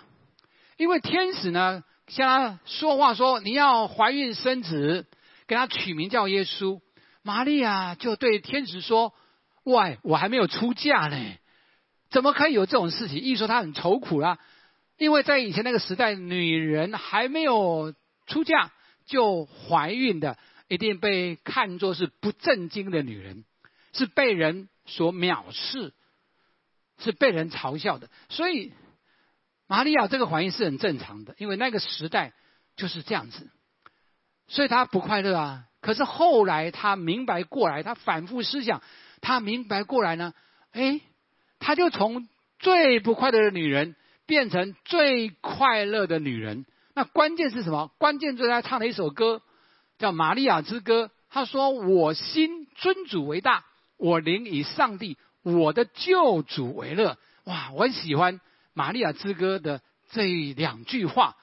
[0.78, 5.06] 因为天使呢向她说话说你要怀孕生子，
[5.48, 6.82] 给她取名叫耶稣。
[7.24, 9.14] 玛利亚就对天使说
[9.64, 11.18] ：“喂，我还没有出嫁呢，
[12.12, 14.38] 怎么可以有这种事情？”意思说她很愁苦啦。
[14.98, 17.94] 因为在以前那个时代，女人还没有
[18.28, 18.72] 出嫁
[19.06, 23.44] 就怀孕的，一定被看作是不正经的女人，
[23.92, 25.94] 是被人所藐视，
[26.98, 28.10] 是被人嘲笑的。
[28.30, 28.74] 所以，
[29.68, 32.34] 玛利亚这个反应是很正常的，因为那个时代
[32.76, 33.50] 就是这样子，
[34.48, 35.66] 所以她不快乐啊。
[35.82, 38.82] 可是后来她明白过来，她反复思想，
[39.22, 40.34] 她明白过来呢，
[40.72, 41.02] 哎，
[41.60, 42.28] 她就从
[42.60, 43.96] 最不快乐的女人。
[44.28, 47.92] 变成最快乐的女人，那关键是什么？
[48.00, 49.44] 关键就是他唱了一首歌，
[50.00, 51.06] 叫《玛利亚之歌》。
[51.30, 53.66] 他说：“我心尊主为大，
[53.98, 58.40] 我灵以上帝我的救主为乐。”哇，我很喜欢
[58.74, 59.82] 《玛利亚之歌》的
[60.12, 60.24] 这
[60.58, 61.38] 两句话，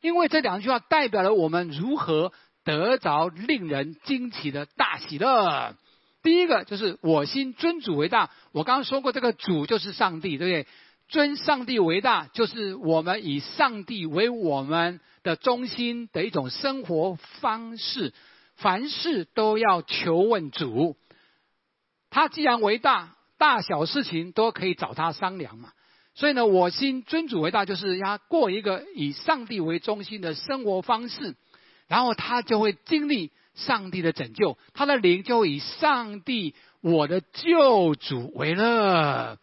[0.00, 2.32] 因为这两句话代表了我们如何
[2.64, 5.76] 得着令人惊奇的大喜乐。
[6.22, 10.66] 第一个就是我心尊主为大，我刚刚说过，这个主就是上帝，对不对？
[11.08, 18.12] 尊上帝为大，就是我们以上帝为我们的中心的一种生活方式。
[18.56, 20.96] 凡事都要求问主，
[22.10, 25.70] 他既然为大，大小事情都可以找他商量嘛。
[26.14, 31.36] 所以呢，我心尊主为大，就是要过一个以上帝为中心的生活方式，
[31.86, 39.38] 然后他就会经历上帝的拯救，他的灵就以上帝我的救主为乐。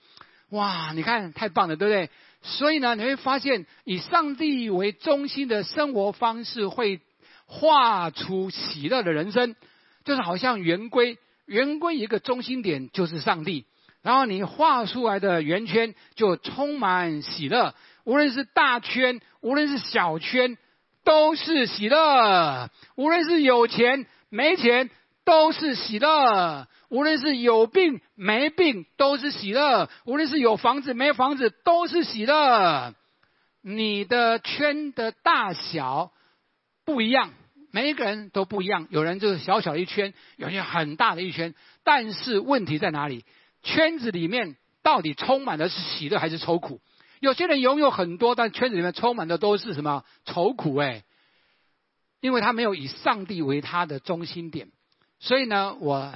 [0.49, 2.09] 哇，你看太棒了，对不对？
[2.41, 6.99] 所以呢，你会发现以上帝为中心的生活方式会
[7.45, 9.55] 画出喜乐的人生，
[10.03, 13.65] 就是好像圆规，圆规一个中心点就是上帝，
[14.05, 20.59] 然后你画出来的圆圈就充满喜乐，无论是大圈，无论是小圈，
[21.03, 24.91] 都是喜乐；无论是有钱没钱，
[25.23, 32.93] 都是喜乐；无论是有病没病都是喜乐；无论是有房子没房子都是喜乐。
[33.63, 36.11] 你的圈的大小
[36.85, 37.31] 不一样，
[37.71, 38.85] 每一个人都不一样。
[38.91, 41.55] 有人就是小小一圈，有人很大的一圈。
[41.83, 43.25] 但是问题在哪里？
[43.65, 46.79] 圈子里面到底充满的是喜乐还是愁苦？
[47.19, 50.75] 有些人拥有很多，但圈子里面充满的都是什么愁苦？
[50.77, 51.03] 哎，
[52.21, 54.69] 因为他没有以上帝为他的中心点。
[55.19, 56.13] 所以呢，我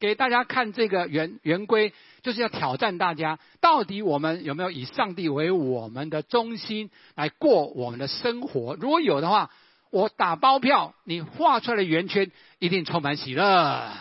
[0.00, 1.92] 给大家看这个圆圆规，
[2.22, 8.74] 就是要挑战大家，到底我们有没有以上帝为我们的中心来过我们的生活？
[8.80, 9.50] 如果有的话，
[9.90, 13.92] 我打包票，你画出来的圆圈一定充满喜乐。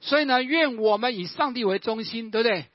[0.00, 2.66] 所以呢，愿我们以上帝为中心，对不对？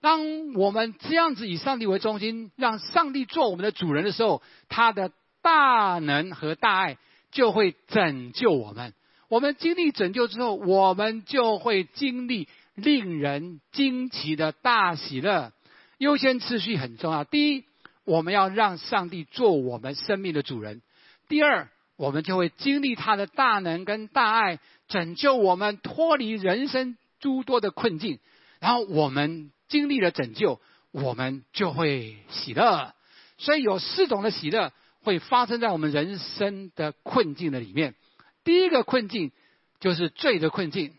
[0.00, 5.10] 当我们这样子以上帝为中心，让上帝做我们的主人的时候，他的
[5.42, 6.96] 大能和大爱
[7.30, 8.94] 就会拯救我们。
[9.28, 15.52] 我们经历拯救之后，我们就会经历令人惊奇的大喜乐。
[15.98, 17.24] 优先次序很重要。
[17.24, 17.64] 第一，
[18.04, 20.80] 我们要让上帝做我们生命的主人；
[21.28, 21.68] 第二，
[22.00, 24.58] 我们就会经历他的大能跟大爱，
[24.88, 28.18] 拯救我们脱离人生诸多的困境。
[28.58, 29.52] 然后我们。
[29.70, 30.60] 经历了拯救，
[30.90, 32.92] 我们就会喜乐。
[33.38, 34.72] 所以有四种的喜乐
[35.04, 37.94] 会发生在我们人生的困境的里面。
[38.42, 39.30] 第一个困境
[39.78, 40.92] 就是罪的困境。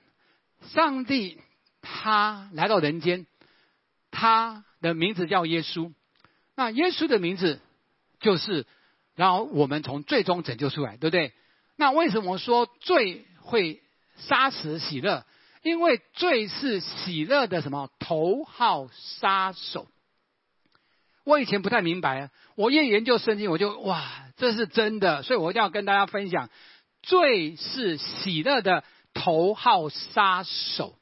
[0.69, 1.37] 上帝
[1.81, 3.27] 他来到人间，
[4.09, 5.91] 他的名字叫耶稣。
[6.55, 7.59] 那耶稣的名字
[8.21, 8.65] 就是
[9.21, 11.31] 然后我们从最终拯救出来，对不对？
[11.75, 13.79] 那为什么说罪会
[14.17, 15.27] 杀死喜乐？
[15.61, 19.87] 因为罪是喜乐的什么头号杀手？
[21.23, 24.03] 我以前不太明白，我越研究圣经，我就哇，
[24.37, 26.49] 这是真的，所以我一定要跟大家分享，
[27.03, 30.95] 罪是喜乐的头号杀手。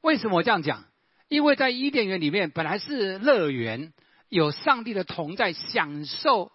[0.00, 0.84] 为什么我这样讲？
[1.28, 3.92] 因为在伊甸园里面本来是乐园，
[4.28, 6.50] 有上帝的同在，享受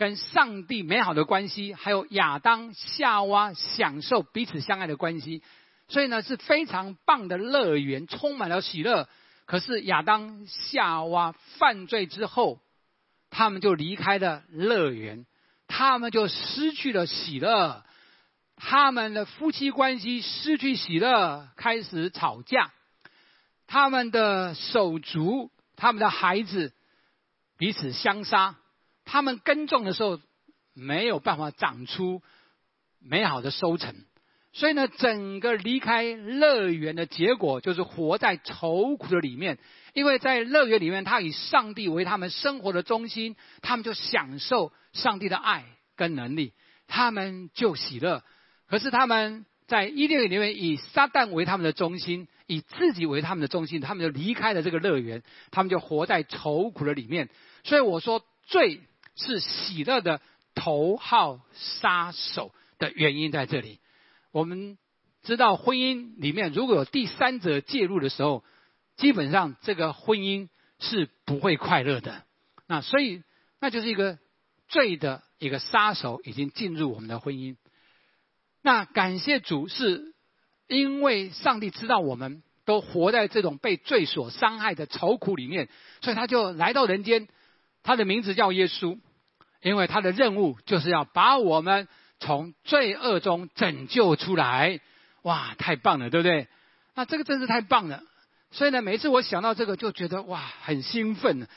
[0.00, 5.42] 跟上帝美好的关系，还有亚当夏娃享受彼此相爱的关系。
[5.88, 9.10] 所以呢，是非常棒的乐园，充满了喜乐。
[9.44, 12.62] 可是亚当夏娃犯罪之后，
[13.28, 15.26] 他们就离开了乐园，
[15.66, 17.84] 他们就失去了喜乐，
[18.56, 22.72] 他们的夫妻关系失去喜乐，开始吵架。
[23.66, 26.72] 他们的手足、他们的孩子
[27.58, 28.56] 彼此相杀，
[29.10, 30.20] 他们耕种的时候
[30.72, 32.22] 没有办法长出
[33.00, 33.96] 美好的收成。
[34.52, 39.58] 所以呢，整个离开乐园的结果就是活在愁苦的里面。
[39.94, 45.64] 因为在乐园里面，他以上帝为他们生活的中心，他们就享受上帝的爱
[45.96, 46.52] 跟能力，
[46.86, 48.22] 他们就喜乐。
[48.68, 57.28] 可是他们在伊甸园里面以撒旦为他们的中心，以自己为他们的中心，他们就离开了这个乐园，他们就活在愁苦的里面。
[57.64, 58.80] 所以我说，罪
[59.14, 60.20] 是喜乐的
[60.54, 63.80] 头号杀手的原因在这里。
[64.32, 64.78] 我们
[65.22, 68.44] 知道婚姻里面如果有第三者介入的时候，
[68.96, 72.24] 基本上这个婚姻是不会快乐的。
[72.66, 73.22] 那所以
[73.60, 74.18] 那就是一个
[74.68, 77.56] 罪的一个杀手已经进入我们的婚姻。
[78.62, 80.14] 那感谢主，是
[80.68, 85.68] 因为上帝知道我们都活在这种被罪所伤害的愁苦里面，
[86.00, 87.28] 所以他就来到人间。
[87.82, 88.98] 他的名字叫耶稣，
[89.62, 91.88] 因为他的任务就是要把我们。
[92.22, 94.80] 从罪恶中拯救出来，
[95.22, 96.48] 哇，太棒了，对不对？
[96.94, 98.02] 那这个真是太棒了。
[98.50, 101.48] 所以呢，每次我想到这个，就觉得哇，很兴奋。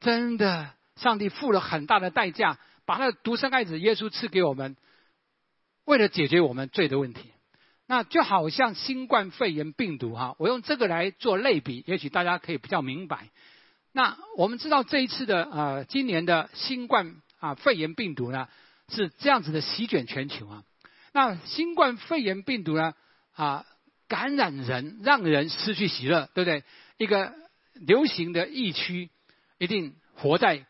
[0.00, 4.76] 真的，上帝付了很大的代价，把他的独生爱子耶稣赐给我们，
[5.84, 7.30] 为了解决我们罪的问题。
[7.86, 13.28] 那就好像新冠肺炎病毒哈，我用这个来做类比，也许大家可以比较明白。
[13.98, 18.48] 那我们知道这一次的呃，今年的新冠啊肺炎病毒呢？
[18.90, 20.62] 是这样子的席卷全球啊！
[21.12, 22.94] 那新冠肺炎病毒呢？
[23.34, 23.66] 啊，
[24.06, 26.62] 感染人，让人失去喜乐，对不对？
[26.96, 27.34] 一个
[27.74, 29.10] 流行的疫区，
[29.58, 30.64] 一定活在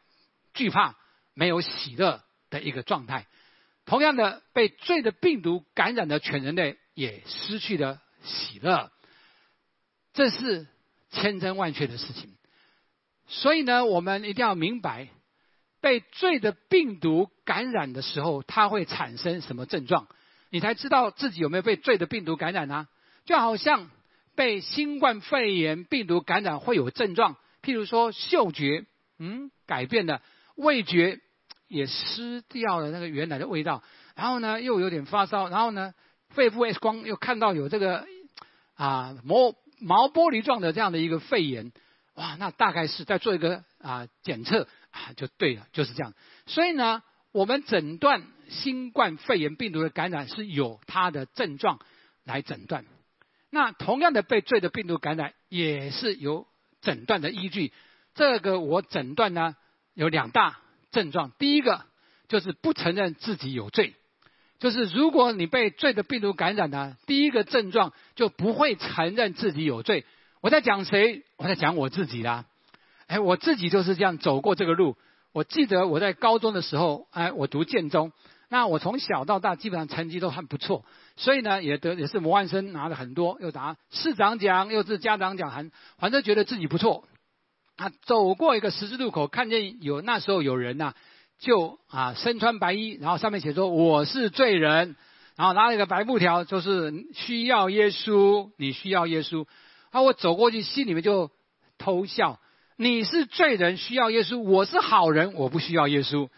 [0.54, 0.96] 惧怕、
[1.34, 3.26] 没有喜乐的一个状态。
[3.84, 8.90] 同样的，被罪的病毒感染的全人类也失去了喜乐，
[10.14, 10.66] 这是
[11.10, 12.34] 千真万确的事情。
[13.28, 15.08] 所以呢，我们一定要明白。
[15.80, 20.08] 被罪的病毒感染的时候，它会产生什么症状？
[20.50, 22.88] 你才知道自己有没有被罪的病毒感染呢？
[23.24, 23.88] 就好像
[24.34, 28.86] 被新冠肺炎病毒感染会有症状，譬如说嗅觉，
[29.20, 30.20] 嗯，改变了，
[30.56, 31.20] 味觉
[31.68, 33.84] 也失掉了那个原来的味道，
[34.16, 35.94] 然后呢又有点发烧，然后呢
[36.30, 38.04] 肺部 X 光又看到有这个
[38.74, 41.70] 啊毛毛玻璃状的这样的一个肺炎，
[42.18, 46.14] 哇，那大概是在做一个啊检测啊就对了，就是这样。
[46.46, 51.78] 所以呢，我们诊断新冠肺炎病毒的感染是有它的症状
[52.24, 52.84] 来诊断。
[53.50, 56.48] 那同样的被罪的病毒感染也是有
[56.80, 57.72] 诊断的依据。
[58.16, 59.54] 这个我诊断呢
[59.94, 60.58] 有两大
[60.90, 61.86] 症状，第一个
[62.26, 63.94] 就是不承认自己有罪。
[64.58, 70.04] 就是如果你被罪的病毒感染呢，第一个症状就不会承认自己有罪。
[70.40, 71.24] 我在讲谁？
[71.36, 72.46] 我在讲我自己啦。
[73.06, 74.96] 哎，我自己就是这样走过这个路。
[75.32, 78.12] 我记得我在高中的时候，哎，我读建中，
[78.48, 80.84] 那我从小到大基本上成绩都很不错，
[81.16, 87.04] 所以呢也得也是模范生拿了很多，又拿市长奖，又是家长奖，还反正觉得自己不错。
[87.76, 90.94] 啊，走过一个十字路口，看见有那时候有人呐。
[91.40, 94.96] 就啊，身穿白衣，然后上面写说我是罪人，
[95.36, 99.46] 然后拿了一个白布条，就是需要耶稣，你需要耶稣。
[99.90, 101.30] 啊，我走过去，心里面就
[101.78, 102.40] 偷笑。
[102.76, 106.28] 你是罪人，需要耶稣；我是好人，我不需要耶稣。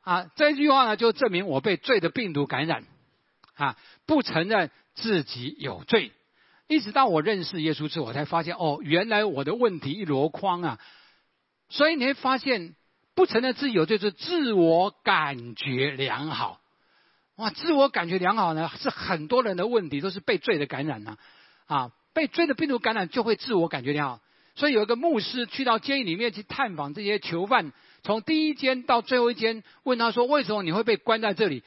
[0.00, 2.84] 啊，这句话呢，就证明我被罪的病毒感染，
[3.54, 6.12] 啊，不承认自己有罪。
[6.68, 10.80] 一直到我认识耶稣之后，我才发现哦，原来我的问题一箩筐啊。
[11.68, 12.74] 所以你会发现。
[13.14, 16.62] 不承认自己有罪，是自我感觉良好。
[17.36, 21.18] 哇，自我感觉良好呢，是很多人的问题，都是被罪的感染呢。
[21.66, 24.20] 啊，被追的病毒感染就会自我感觉良好。
[24.54, 31.62] 所以有一个牧师去到监狱里面去探访这些囚犯，从第一间到最后一间，问他说：“为什么你会被关在这里？”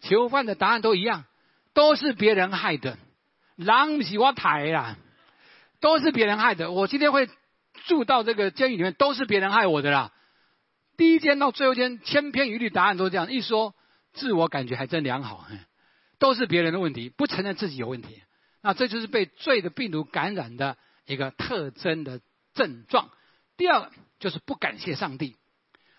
[0.00, 1.24] 囚犯的答案都一样，
[1.74, 2.96] 都是别人害的。
[3.56, 4.96] 狼喜欢抬呀，
[5.80, 6.72] 都是别人害的。
[6.72, 7.28] 我今天会
[7.86, 10.12] 住到这个监狱里面，都是别人害我的啦。
[10.96, 13.30] 第一间到最后间，千篇一律答案都这样。
[13.30, 13.74] 一说
[14.14, 15.46] 自我感觉还真良好，
[16.18, 18.22] 都是别人的问题，不承认自己有问题。
[18.62, 22.20] 那这就是被罪的病毒感染的一个特征的
[22.54, 23.10] 症状。
[23.56, 25.36] 第二就是不感谢上帝，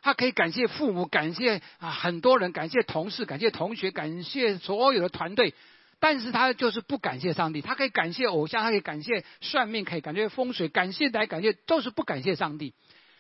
[0.02, 5.54] 他可以感谢父母，感谢啊很多人，感谢同事，感谢同学，感谢所有的团队，
[6.00, 7.62] 但是他就是不感谢上帝。
[7.62, 12.74] 他可以感谢偶像，他可以感谢算命，可以感谢风水，感谢来感谢都是不感谢上帝。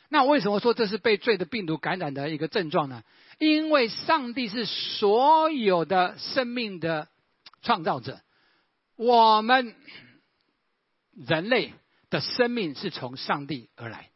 [0.09, 3.03] 那为什么说这是被罪的病毒感染的一个症状呢？
[3.37, 7.07] 因为上帝是所有的生命的
[7.61, 8.19] 创造者，
[9.01, 9.73] 我们
[11.15, 11.73] 人类
[12.11, 14.11] 的生命是从上帝而来。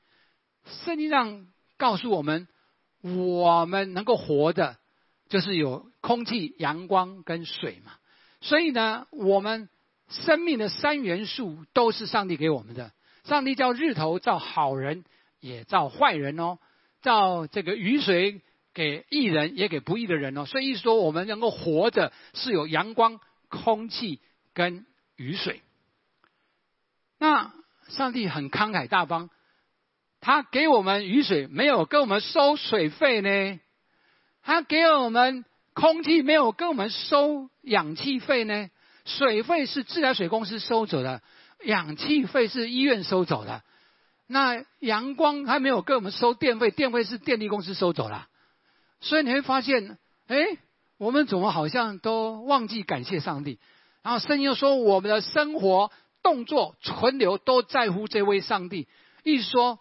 [0.85, 2.47] 圣经上告诉我们，
[3.01, 4.77] 我们能够活的，
[5.27, 7.93] 就是有空气、阳光跟水嘛。
[8.41, 9.69] 所以呢，我们
[10.07, 12.91] 生命的三元素都是上帝给我们的。
[13.23, 15.03] 上帝叫日头照好人。
[15.41, 16.57] 也造坏人哦，
[17.03, 18.41] 造这个雨水
[18.73, 20.45] 给义人，也给不义的人哦。
[20.47, 24.21] 所以说，我们能够活着是有阳光、空气
[24.55, 25.61] 跟雨水。
[27.19, 27.53] 那
[27.89, 29.29] 上帝很慷慨大方，
[30.19, 33.59] 他给我们雨水，没有跟我们收水费呢；
[34.41, 38.69] 他给我们空气，没有跟我们收氧气费呢。
[39.05, 41.21] 水费是自来水公司收走的，
[41.63, 43.61] 氧气费是医院收走的。
[44.25, 48.27] 那阳光还没有跟我们收电费，电费是电力公司收走了，
[48.99, 50.57] 所以你会发现，哎，
[50.97, 53.59] 我们怎么好像都忘记感谢上帝？
[54.05, 55.91] 然后圣经又说，我们的生活、
[56.21, 58.87] 动作、存留都在乎这位上帝。
[59.23, 59.79] 意思说，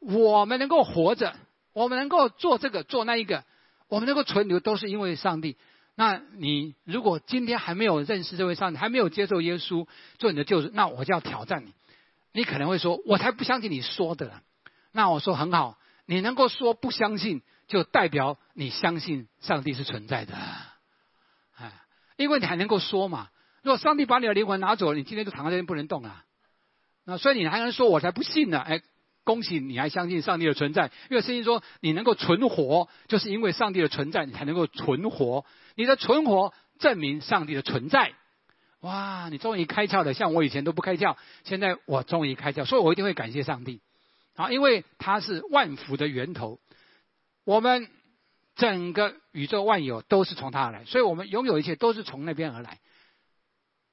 [0.00, 1.36] 我们能够活着，
[1.72, 3.44] 我们能够做这个做那一个，
[3.86, 5.56] 我们能够存留，都是因为上帝。
[5.94, 9.86] 那你如果今天还没有认识这位上帝，还没有接受耶稣
[10.18, 11.72] 做你的救主，那我就要挑战你。
[12.32, 14.42] 你可能会说：“我才不相信你说的。”
[14.90, 20.34] 那我说很好，你能够说不相信，就代表你相信上帝是存在的。
[21.54, 21.72] 哎，
[22.16, 23.28] 因为你还能够说嘛。
[23.62, 26.24] 如果上帝把你的灵魂拿走了，你今天就躺在这边不能动啊。
[27.04, 28.82] 那所以你还能说：“我才不信呢。”哎，
[29.24, 35.44] 恭喜你还相信上帝的存在，因为圣经说你能够存活，就是因为上帝的存在，你才能够存活。
[35.76, 38.12] 你的存活证明上帝的存在。
[38.80, 40.14] 哇，你终于开窍了！
[40.14, 43.82] 像我以前都不开窍，现在我终于开窍，所以我一定会感谢上帝
[44.36, 46.58] 啊，因为他是万福的源头。
[47.44, 47.88] 我们
[48.56, 52.78] 整个宇宙万有都是从他而来，所以我们拥有一切都是从那边而来。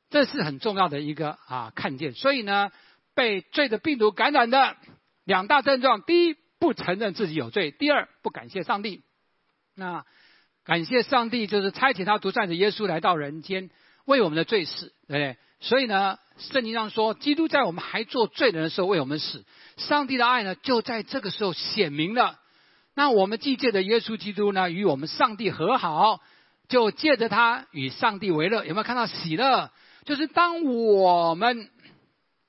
[0.09, 2.13] 这是很重要的一个啊看见。
[2.13, 2.71] 所以呢，
[3.15, 4.75] 被罪的病毒感染的
[5.25, 9.03] 两大症状：第一，不承认自己有罪；第二，不感谢上帝。
[9.75, 10.05] 那
[10.65, 13.69] 感谢上帝，就是差遣他独生子耶稣来到人间。
[14.05, 15.37] 为我们的罪死，对不对？
[15.59, 19.43] 所以呢，圣经上说，基督在我们还做罪人的时候为我们死。
[19.75, 22.39] 上帝的爱呢，就在这个时候显明了。
[22.95, 26.21] 那我们既借着耶稣基督呢，与我们上帝和好，
[26.69, 28.63] 就借着他与上帝为乐。
[28.65, 29.71] 有没有看到喜乐？
[30.07, 31.69] 就是当我们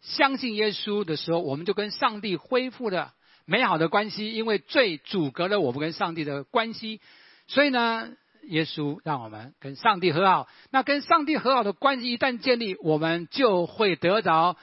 [0.01, 3.15] 相信耶稣的时候，我们就跟上帝恢复了
[3.47, 7.01] 美好的关系，因为罪阻隔了我们跟上帝的关系，
[7.49, 8.11] 所以呢，
[8.45, 10.47] 耶稣让我们跟上帝和好。
[10.71, 14.57] 那跟上帝和好的关系一旦建立，我们就会得着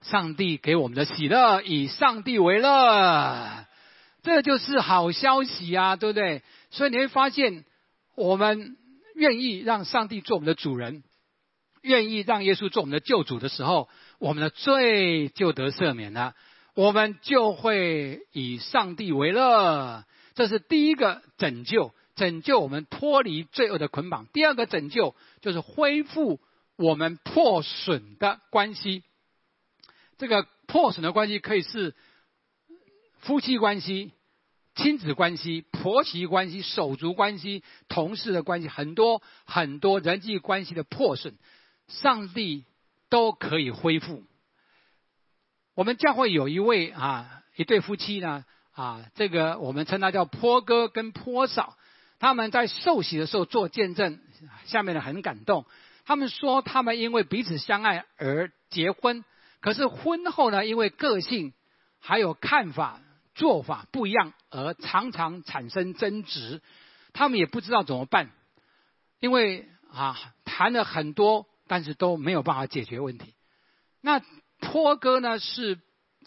[0.00, 3.66] 上帝给我们的喜乐，以上帝为乐，
[4.22, 6.44] 这就是好消息啊，对不对？
[6.70, 7.64] 所以你会发现，
[8.14, 8.76] 我们
[9.16, 11.02] 愿意让上帝做我们的主人。
[11.82, 16.34] 愿意让耶稣做我们的救主的时候，我们的罪就得赦免了，
[16.74, 20.04] 我们就会以上帝为乐。
[20.34, 24.26] 这是第一个拯救，拯救我们脱离罪恶的捆绑。
[24.26, 26.40] 第二个拯救就是恢复
[26.76, 29.02] 我们破损的关系。
[30.18, 31.94] 这个破损的关系可以是
[33.20, 34.12] 夫妻关系、
[34.74, 41.36] 亲子关系、婆媳关系、手足关系、同事的关系，很多很多人际关系的破损。
[41.90, 42.64] 上帝
[43.08, 44.24] 都可以恢复。
[45.74, 51.76] 我们教会有一位啊，一对夫妻呢，啊，这个我们称他叫坡哥跟坡嫂。
[52.18, 54.20] 他们在受洗的时候做见证，
[54.66, 55.64] 下面的很感动。
[56.04, 59.24] 他们说，他们因为彼此相爱而结婚，
[59.60, 61.54] 可是婚后呢，因为个性
[61.98, 63.00] 还有看法、
[63.34, 66.60] 做法不一样，而常常产生争执。
[67.12, 68.30] 他们也不知道怎么办，
[69.18, 71.46] 因为啊，谈了很多。
[71.70, 73.32] 但是都没有办法解决问题。
[74.00, 74.20] 那
[74.58, 75.78] 坡哥呢是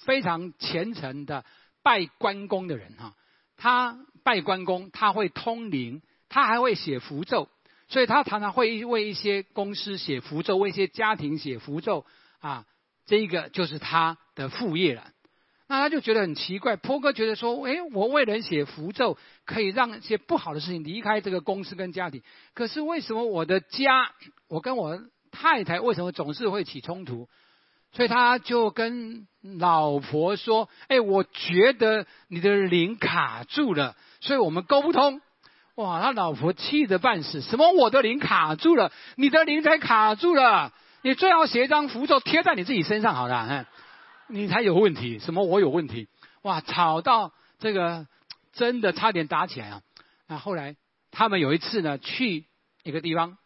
[0.05, 1.43] 非常虔诚的
[1.83, 3.13] 拜关公的人哈，
[3.57, 7.49] 他拜关公，他会通灵，他还会写符咒，
[7.89, 12.05] 所以他常常会为一些公司写符咒，为一些家庭写符咒
[12.39, 12.65] 啊，
[13.05, 15.09] 这一个就是他的副业了。
[15.67, 22.23] 那他就觉得很奇怪，坡哥觉得说，诶，我为人写符咒，可以让一些不好的事情离开这个公司跟家庭，
[22.53, 24.09] 可是为什么我的家，
[24.47, 25.01] 我跟我
[25.33, 27.27] 太太为什么总是会起冲突？
[27.91, 29.27] 所以他就跟
[29.59, 35.21] 老婆说：“哎，我觉得你的灵卡住了，所以我们沟不通。”
[35.75, 37.41] 哇，他老婆气得半死。
[37.41, 37.71] 什么？
[37.71, 38.91] 我的灵卡住了？
[39.15, 40.71] 你的灵才卡住了！
[41.01, 43.67] 你最好写一张符咒贴在你自己身上好了，
[44.27, 45.19] 你才有问题。
[45.19, 45.43] 什么？
[45.43, 46.07] 我有问题？
[46.43, 48.07] 哇，吵到这个
[48.53, 49.81] 真的差点打起来啊！
[50.27, 50.75] 那后来
[51.11, 52.45] 他们有一次呢，去
[52.83, 53.37] 一个地方。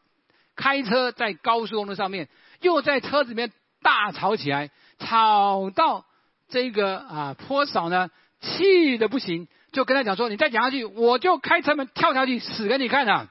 [0.57, 2.27] 开车在高速公路上面，
[2.59, 6.03] 又在车子里面大吵起来，吵到
[6.49, 8.09] 这个啊坡嫂呢
[8.41, 13.29] 气的不行，就跟他讲说：“你再讲下去，我就开车门跳下去死给你看啊！”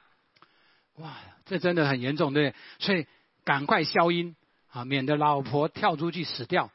[0.99, 2.61] 哇，这真的很严重，对不对？
[2.79, 3.07] 所以
[3.45, 4.35] 赶快消音
[4.71, 6.71] 啊，免得老婆跳出去死掉。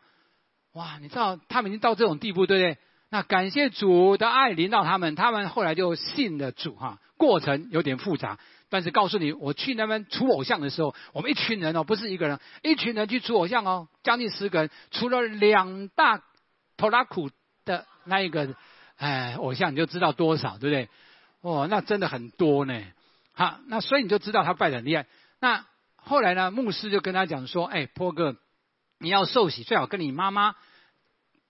[0.74, 2.78] 哇，你知道他们已经到这种地步，对不对？
[3.10, 7.00] 那感谢主的爱临到他们，他们后来就信了主哈。
[7.18, 8.40] 过程有点复杂。
[8.72, 16.24] 但是告诉你，我去那边除偶像的时候，我们一群人哦，不是一个人，一群人去除偶像哦，将近十个人，除了两大
[16.78, 17.30] 托拉库
[17.66, 18.56] 的那一个，
[18.96, 20.90] 哎，偶像你就知道多少，对不对？
[21.42, 22.82] 哦，那真的很多呢。
[23.34, 25.06] 好，那所以你就知道他拜的很厉害。
[25.42, 25.66] 那
[25.98, 28.38] 后来呢，牧师就跟他讲说，哎，波哥，
[29.00, 30.56] 你要受洗，最好跟你妈妈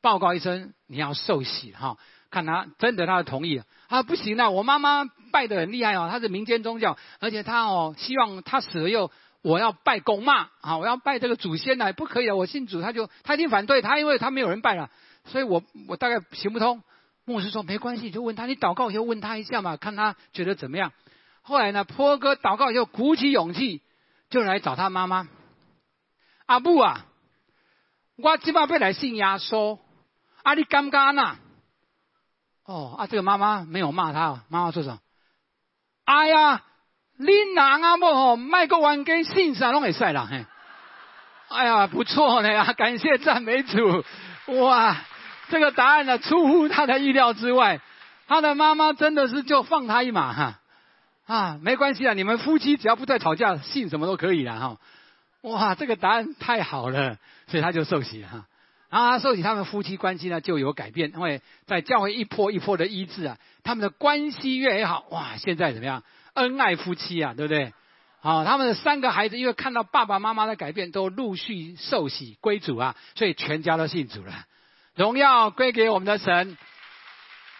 [0.01, 1.97] 报告一声，你要受洗哈。
[2.31, 9.11] 看他征得他的同意啊，不行啊，我妈妈拜的很厉害哦，她是民间宗教，而且她哦希望她死了又
[9.41, 14.89] 我要拜公妈啊，我要拜这个祖先呢，不可以的，我信主，他就他一定反对他，因为他没有人拜了，
[15.25, 16.81] 所以我我大概行不通。
[17.25, 20.91] 牧师说没关系，就问他，你祷告以后问他一下嘛，看他觉得怎么样。
[21.41, 23.81] 后来呢，坡哥祷告以后鼓起勇气，
[24.29, 25.27] 就来找他妈妈。
[26.45, 27.05] 阿母啊，
[28.17, 29.79] 我今晚要来信耶稣，
[30.43, 31.37] 啊你敢不敢呐？
[32.71, 34.99] 哦啊，这个妈妈没有骂他，妈妈说什么？
[36.05, 36.63] 哎呀，
[37.17, 40.45] 你男啊，莫吼，卖个玩给信啥拢会晒啦嘿。
[41.49, 44.05] 哎呀，不错呢啊，感谢赞美主，
[44.61, 44.95] 哇，
[45.49, 47.81] 这个答案呢出乎他的意料之外，
[48.27, 50.59] 他的妈妈真的是就放他一马哈，
[51.27, 54.77] 啊，没关系啊，你们夫妻只要不再吵架，信什么都可以了哈。
[55.41, 57.17] 哇，这个答案太好了，
[57.47, 58.45] 所以他就受洗哈。
[58.91, 66.03] 啊受洗他们夫妻关系呢就有改变，因为在教会一波一波的医治啊，他们的关系越来越好，哇，现在怎么样？
[66.35, 67.73] 恩爱夫妻啊，对不对？
[68.19, 74.45] 好，他们的三个孩子因为看到爸爸妈妈的改变，都陆续受洗归主啊，所以全家都信主了。
[74.93, 76.57] 荣耀归给我们的神。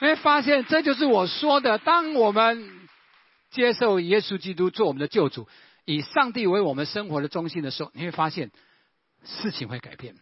[0.01, 2.67] 因为发现这就是我说的，当我们
[3.51, 5.47] 接受耶稣基督做我们的救主，
[5.85, 8.49] 以上帝为我们生活的中心的时候，你会发现
[9.23, 10.15] 事情会改变。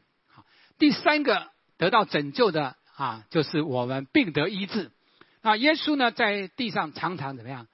[0.80, 4.92] 第三个得到拯救的啊，就是我们病得医治。
[5.42, 7.68] 那耶稣呢，在地上常常怎么样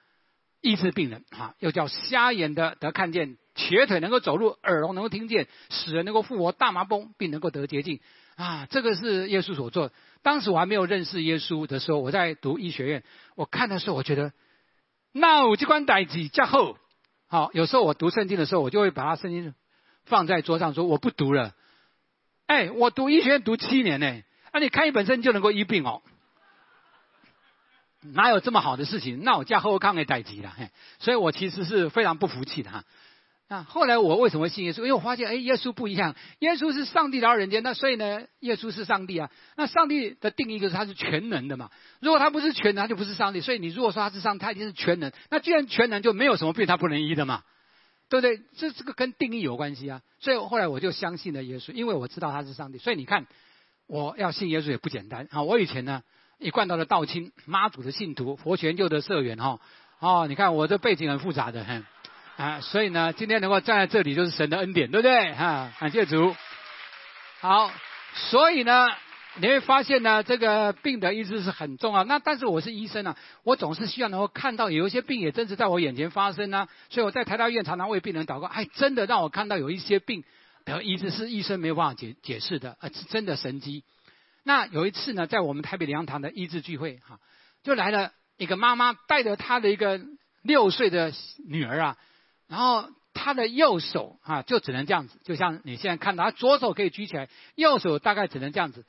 [0.60, 1.54] 医治病人啊？
[1.60, 8.00] 又叫瞎眼的得看见，瘸腿能够走路，耳聋能够听见，死人能够复活，大麻风并能够得洁净。
[8.34, 9.94] 啊，这个是耶稣所做的。
[10.22, 13.04] 当时我还没有认识耶稣的时候，我在读医学院，
[13.36, 14.32] 我看的时候，我觉得
[15.12, 16.76] 那我这关代几加厚。
[17.28, 19.54] 好，有时候我读圣经的时候，我就会把它圣经
[20.04, 21.54] 放在桌上，说我不读了。
[22.46, 24.22] 哎，我读医学院读七年呢，
[24.52, 26.02] 那你看一本圣经就能够医病哦？
[28.14, 29.24] 哪有这么好的事情？
[29.24, 30.54] 那我加后抗给代级了，
[31.00, 32.84] 所以我其实是非常不服气的哈。
[33.48, 34.78] 那后来我为什么信耶稣？
[34.78, 39.30] 因为我发现，哎，耶稣不一样，耶稣是上帝来到人间，那所以呢，耶稣是上帝啊。
[39.56, 41.70] 那上帝的定义就是他是全能的嘛。
[42.00, 43.40] 如果他不是全能，他就不是上帝。
[43.40, 45.12] 所以你如果说他是上，他一定是全能。
[45.30, 47.42] 那既然全能，就没有什么病他不能医的嘛，
[48.08, 48.40] 对不对？
[48.56, 50.02] 这这个跟定义有关系啊。
[50.20, 52.78] 所以后来我就相信了耶稣，因为我知道他是上帝。
[52.78, 53.26] 所以你看，
[53.86, 55.42] 我要信耶稣也不简单啊。
[55.42, 56.02] 我以前呢，
[56.38, 59.60] 一贯到了道亲妈祖的信徒，佛学就的社员哈。
[59.98, 61.84] 哦，你看我这背景很复杂的很。
[62.36, 65.32] 啊，所以呢，今天能够站在这里就是神的恩典，对不对？
[65.32, 66.36] 哈，感谢主。
[67.40, 67.72] 好，
[68.30, 68.88] 所以呢，
[69.38, 72.04] 你会发现呢，这个病的医治是很重要。
[72.04, 76.68] 那但是我是医生啊，我总是希望能够看到有一些病也真实在我眼前发生啊。
[76.88, 80.24] 所以我在台大医院常常为病人祷告，哎，真的让我看到有一些病
[80.64, 83.84] 的医治是医生没有办法解解释的，呃，是真的神机。
[84.42, 87.18] 那有一次呢，在我们台北良堂的医治聚会，哈，
[87.62, 90.00] 就来了一个妈妈带着她的一个
[90.42, 91.12] 六岁的
[91.46, 91.96] 女儿啊。
[92.48, 98.86] 然后他的右手啊，就只能这样子，就像你现在看到，他左手可以举起来，右手大概只能这样子，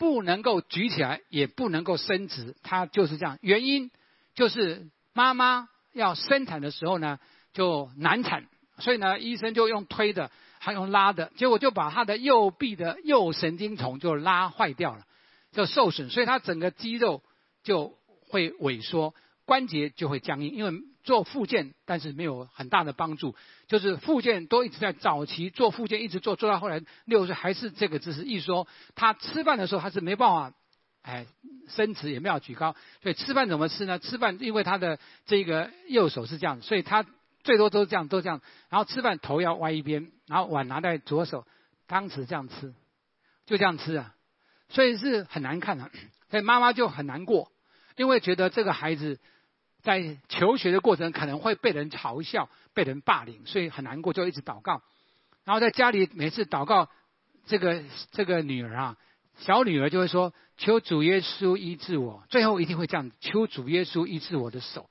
[0.00, 3.38] 不能够举起来，也不能够伸直，他就是这样。
[3.42, 3.90] 原因
[4.34, 7.18] 就是妈妈要生产的时候呢，
[7.52, 8.46] 就难产，
[8.78, 15.04] 所以呢，医生就用推的，还用拉的，结果就把他的右臂的右神经丛就拉坏掉了，
[15.52, 17.22] 就受损，所以他整个肌肉
[17.62, 17.94] 就
[18.26, 20.72] 会萎缩，关节就会僵硬，因为。
[21.02, 23.34] 做复健，但是没有很大的帮助。
[23.66, 28.24] 就是复健都一直在早期做复健，一直做做到后来六十岁还是这个姿势。
[28.24, 30.52] 一说他吃饭的时候他是没办法，
[31.02, 31.26] 哎，
[31.68, 32.76] 伸直也没有举高。
[33.02, 33.98] 所以吃饭怎么吃呢？
[33.98, 37.06] 吃饭因为他的这个右手是这样，所以他
[37.44, 38.40] 最多都是这样，都这样。
[38.68, 41.46] 然后吃饭头要歪一边，然后碗拿在左手，
[41.88, 42.74] 汤匙这样吃，
[43.46, 44.14] 就这样吃啊。
[44.68, 45.90] 所以是很难看的，
[46.30, 47.50] 所以妈妈就很难过，
[47.96, 49.18] 因为觉得这个孩子。
[49.82, 54.82] 在求学的过程可能会被人嘲笑、被人霸凌，所以很难过，就一直祷告。
[55.44, 56.88] 然后在家里每次祷告，
[57.46, 58.96] 这个这个女儿啊，
[59.38, 64.88] 小女儿就会说：“求主耶稣医治我。”最后一定会这样：“求主耶稣医治我的手。”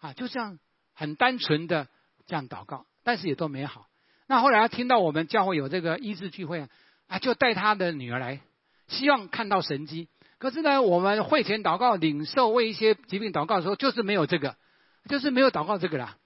[0.00, 0.58] 啊，就这样
[0.92, 1.86] 很单纯的
[2.26, 3.86] 这样祷告，但是也都没好。
[4.26, 6.68] 那后来他听到我们教会有这个医治聚会啊，
[7.06, 8.40] 啊，就带他的女儿来，
[8.88, 10.08] 希望看到神迹。
[10.42, 14.56] 可是呢，我们会前祷告、领受为一些疾病祷告的时候，就是没有这个，
[15.08, 16.16] 就是没有祷告这个啦，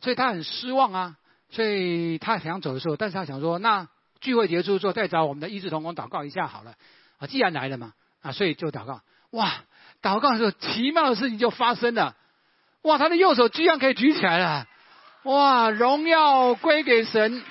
[0.00, 1.16] 所以他很失望啊。
[1.48, 3.86] 所以他想走的时候，但是他想说，那
[4.20, 6.74] 聚会结束之后再找我们的医治同工祷告一下好了。
[7.18, 9.00] 啊，既然来了嘛，啊，所以就祷告。
[9.30, 9.52] 哇，
[10.02, 12.16] 祷告的时候，奇妙的事情就发生了。
[12.82, 14.66] 哇，他的右手居然可以举起来了。
[15.22, 17.44] 哇，荣耀归给神。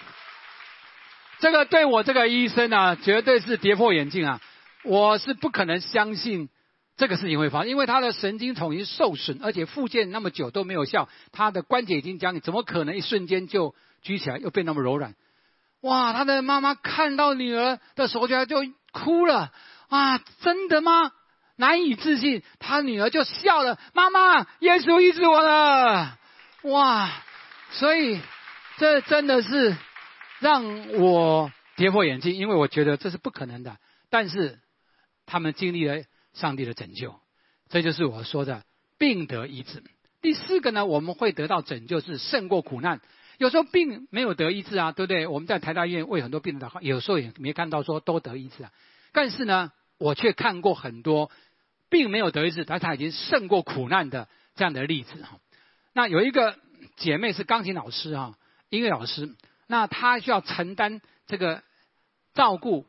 [1.39, 4.41] 这个对我这个医生啊，绝对是跌破眼镜啊。
[4.83, 6.49] 我是不可能相信
[6.97, 15.15] 这个事情会发生，因为他的神经丛已经受损，而且复健那么久都没有效，他的关节已经僵硬，怎么可能一瞬间就举起来又变那么柔软？
[15.81, 16.13] 哇！
[16.13, 18.57] 他的妈妈看到女儿的手脚就
[18.91, 19.51] 哭了，
[19.89, 21.11] 啊，真的吗？
[21.55, 26.19] 难以置信，他女儿就笑了，妈妈，耶稣医治我了，
[26.63, 27.09] 哇！
[27.71, 28.19] 所以
[28.77, 29.75] 这真的是
[30.39, 33.77] 让我跌破眼镜，因为我觉得这是不可能的，
[34.09, 34.59] 但是。
[35.31, 36.03] 他们经历了
[36.33, 37.15] 上帝的拯救，
[37.69, 38.65] 这就是我说的
[38.97, 39.81] 病得医治。
[40.21, 42.99] 第四个呢，我们会得到拯救是胜过苦难。
[43.37, 45.27] 有时候病没有得医治啊，对不对？
[45.27, 48.73] 我们在台大医院为很多病人的话，有时候也没看到说都得医治啊。
[49.13, 51.31] 但是呢，我却看过很多
[51.89, 55.39] 病没有得医治，但他已经胜过苦难的这样的例子哈。
[55.93, 56.59] 那有一个
[56.97, 58.35] 姐妹是钢琴老师啊，
[58.67, 59.33] 音乐老师，
[59.67, 61.63] 那她需要承担这个
[62.33, 62.85] 照顾。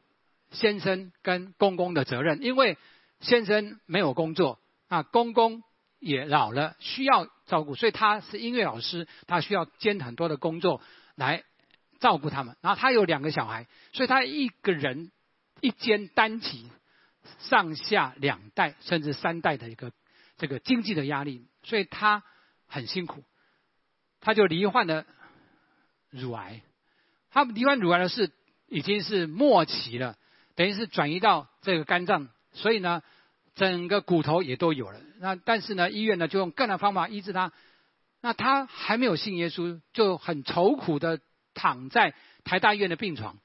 [0.53, 2.79] 先生跟公公的责任，因为
[3.21, 5.63] 先生没有工作啊，公公
[5.99, 10.81] 也老了，需要照顾，所以他是音乐老师，他需要兼很多的工作
[11.15, 11.45] 来
[12.01, 12.57] 照顾他们。
[12.61, 15.11] 然后他有两个小孩，所以他一个人
[15.61, 16.71] 一肩担起
[17.39, 19.93] 上下两代甚至三代的一个
[20.37, 22.23] 这个经济的压力，所以他
[22.67, 23.25] 很辛苦。
[24.21, 25.05] 他就罹患了
[26.11, 26.63] 乳癌，
[27.31, 28.31] 他罹患乳癌的是
[28.69, 30.17] 已经是末期了。
[30.55, 33.03] 等于是转移到这个肝脏，所以呢，
[33.55, 35.01] 整个骨头也都有了。
[35.21, 37.53] 那但是呢，医院呢就用各种方法医治他。
[38.25, 41.19] 那他还没有信耶稣，就很愁苦的
[41.55, 43.37] 躺在台大医院的病床。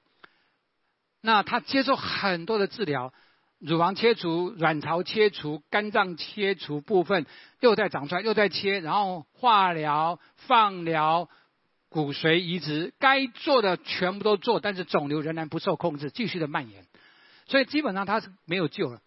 [1.21, 3.11] 那他接受很多的治疗，
[3.57, 7.25] 乳房切除、卵巢切除、肝脏切除部分
[7.59, 11.27] 又在长出来，又在切，然后化疗、放疗、
[11.89, 16.85] 骨髓移植，该做的全部都做，但是肿瘤仍然不受控制，继续的蔓延，
[17.47, 19.01] 所以基本上他是没有救了。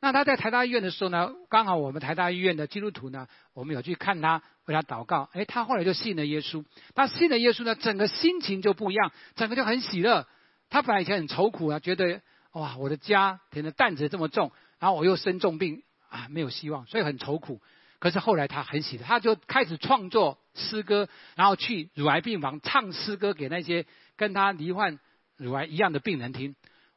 [0.00, 6.62] 那他在台大医院的时候呢，刚好我们台大医院的基督徒呢，我们有去看他，为他祷告，哎，他后来就信了耶稣。
[6.94, 10.26] 他信了耶稣呢，整个心情就不一样，整个就很喜乐。
[10.68, 12.20] 他本来以前很愁苦啊，觉得
[12.52, 17.62] 哇，我的家填的担子这么重，然后我又生重病啊，没有希望，所以很愁苦。
[17.98, 23.86] 可是后来他很喜乐，他就开始创作诗歌，然后去乳癌病房唱诗歌给那些
[24.16, 24.98] 跟他罹患
[25.38, 26.54] 乳癌一样的病人听，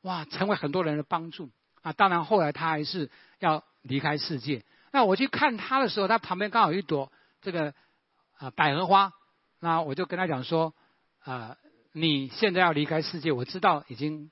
[0.07, 1.49] 哇，成为很多人的帮助
[1.81, 1.91] 啊。
[1.91, 4.63] 当然后来他还是要离开世界。
[4.91, 7.73] 那我去看他的时候，他旁边刚好有一朵这个
[8.37, 9.11] 啊百合花，
[9.59, 10.73] 那我就跟他讲说
[11.19, 11.57] 啊。
[11.93, 14.29] 你现在要离开世界，我知道已经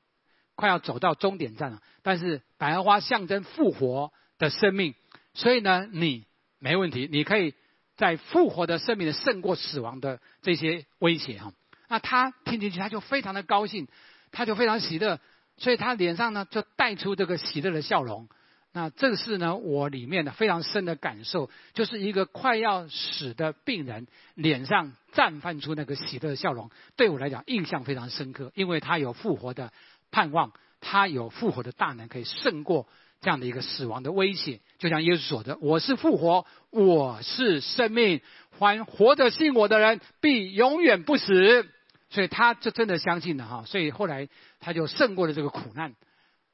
[0.53, 1.81] 快要走到终点站了。
[2.03, 4.93] 但是百合花象征复活的生命，
[5.33, 6.27] 所以呢，你
[6.59, 7.55] 没问题，你可以
[7.95, 11.53] 在复活的生命的胜过死亡的这些威胁哈。
[11.87, 13.87] 那他听进去，他就非常的高兴，
[14.31, 15.19] 他就非常喜乐，
[15.57, 18.27] 所以他脸上呢就带出这个喜乐的笑容。
[18.73, 29.71] 那这是呢，我里面的非常深的感受，就是一个快要死的病人脸上绽放出那个喜乐的笑容，对我来讲印象非常深刻，因为他有复活的
[30.11, 30.51] 盼望，
[30.81, 32.85] 他有复活的大能，可以胜过
[33.21, 34.59] 这样的一个死亡的威胁。
[34.77, 38.19] 就像耶稣说的：“我是复活，我是生命，
[38.59, 41.65] 还活着信我的人必永远不死。”
[42.09, 44.27] 所以他就真的相信了哈，所以后来
[44.59, 45.95] 他就胜过了这个苦难，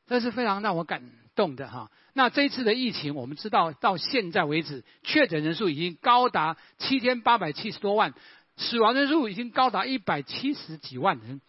[0.08, 1.04] 这是非常让我感
[1.36, 1.92] 动的哈。
[2.14, 8.14] 那这一次的疫情，我们知道到现在为止，确诊人数已经高达七千八百七十多万，
[8.58, 11.42] 死亡人数已经高达一百七十几万人。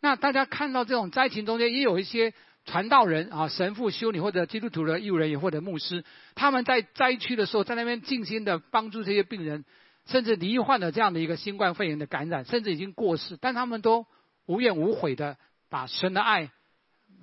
[0.00, 2.32] 那大家看到这种灾情中间，也有一些
[2.64, 6.04] 传道人啊、神父、修女或者基督徒的义务人员或者牧师，
[6.34, 9.64] 他们在灾区的时候，在那边尽心的帮助这些病人，
[10.06, 14.06] 甚至罹患了这样的一个新冠肺炎的感染，甚至已经过世，但他们都
[14.46, 15.36] 无怨无悔的
[15.68, 16.50] 把神的爱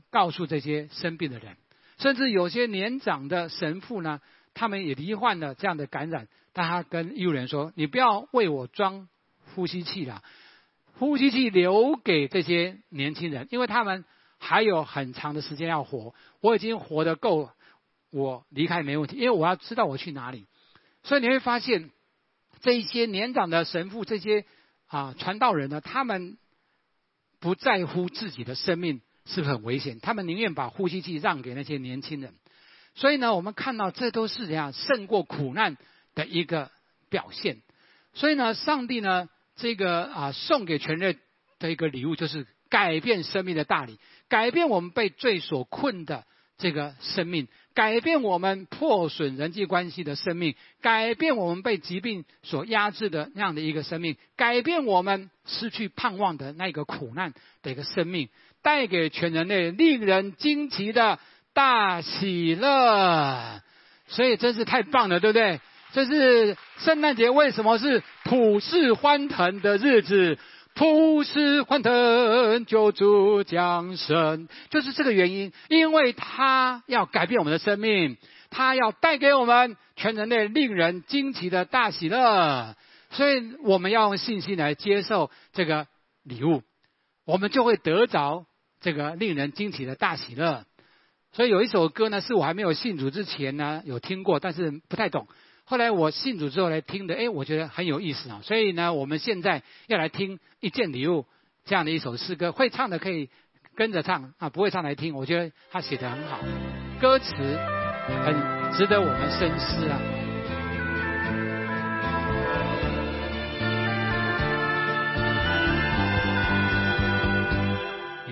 [0.10, 1.58] 告诉这些生病的人。
[1.98, 4.20] 甚至有些年长的神父呢，
[4.54, 9.08] 他们也罹患了这样的感染，但他跟医务人员说：“你不要为我装
[9.56, 10.22] 呼吸器了，
[10.98, 14.04] 呼吸器留给这些年轻人，因为他们
[14.40, 16.14] 还有很长的时间要活。
[16.42, 17.54] 我已经活得够了，
[18.12, 20.48] 我离开没问题，因为我要知道我去哪里。
[21.04, 21.92] 所以你会发现，
[22.64, 24.46] 这些年长的神父，这些
[24.88, 26.40] 啊传道人呢，他们
[27.40, 30.02] 不在乎自己的生命。”是不是很危险？
[30.02, 32.34] 他们宁愿把呼吸器让给那些年轻人。
[32.94, 35.78] 所以呢，我们看到这都是怎样胜过苦难
[36.14, 36.70] 的一个
[37.08, 37.62] 表现。
[38.14, 41.18] 所以呢，上帝呢，这个啊，送给全人
[41.58, 43.98] 的一个礼物，就是改变生命的大礼，
[44.28, 46.28] 改变我们被罪所困的
[46.58, 58.30] 这个生命，改变我们破损人际关系的生命，改变我们被疾病所压制的那样的一个生命，改变我们失去盼望的那个苦难的一个生命。
[58.62, 61.20] 带给全人类令人惊奇的
[61.54, 63.62] 大喜乐，
[64.08, 65.60] 所以真是太棒了，对不对？
[65.92, 70.38] 这是圣诞节为什么是普世欢腾的日子？
[70.76, 78.18] 普世欢腾，救主降生，就是这个原因，因为他要改变我们的生命，
[78.50, 82.76] 他要带给我们全人类令人惊奇的大喜乐，
[83.12, 85.88] 所以我们要用信心来接受这个
[86.24, 86.64] 礼物，
[87.26, 88.46] 我们就会得着。
[88.82, 90.66] 这个令人惊奇的大喜乐，
[91.32, 95.26] 所以有一首歌呢，是我还没有信主之前呢有听过，但是不太懂。
[95.66, 98.42] 后来我信主之后来听的，哎，我觉得很有意思啊。
[98.44, 101.26] 所以呢，我们现在要来听一件礼物
[101.66, 103.30] 这样的一首诗歌，会唱的可以
[103.76, 105.16] 跟着唱啊，不会唱来听。
[105.16, 106.40] 我觉得他写的很好，
[107.00, 107.34] 歌词
[108.26, 108.36] 很
[108.74, 110.00] 值得我们深思啊。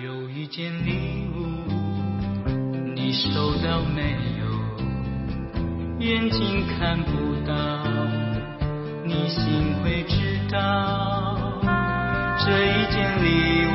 [0.04, 1.40] 有一件礼物，
[2.94, 4.31] 你收到没有？
[6.02, 7.12] 眼睛看不
[7.46, 7.54] 到，
[9.04, 11.60] 你心会知道。
[12.44, 13.70] 这一件礼物，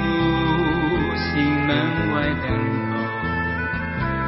[1.16, 1.32] 心
[1.66, 1.72] 门
[2.12, 2.52] 外等
[2.92, 2.96] 候，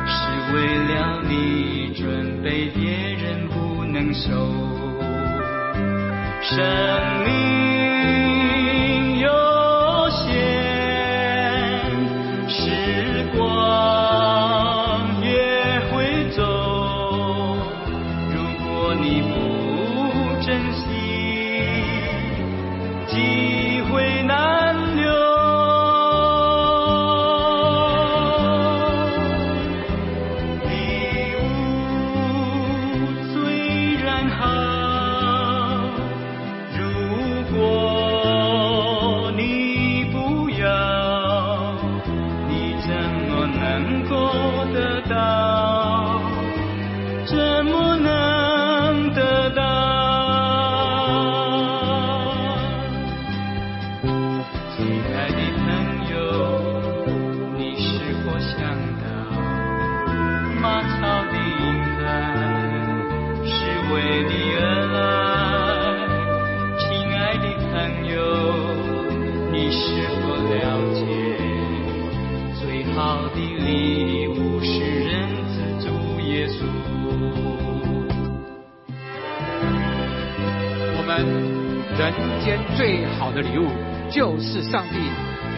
[0.07, 0.17] 是
[0.53, 0.55] 为
[0.87, 2.79] 了你准备，别
[3.15, 4.29] 人不能收。
[6.41, 6.55] 生
[7.25, 7.68] 命。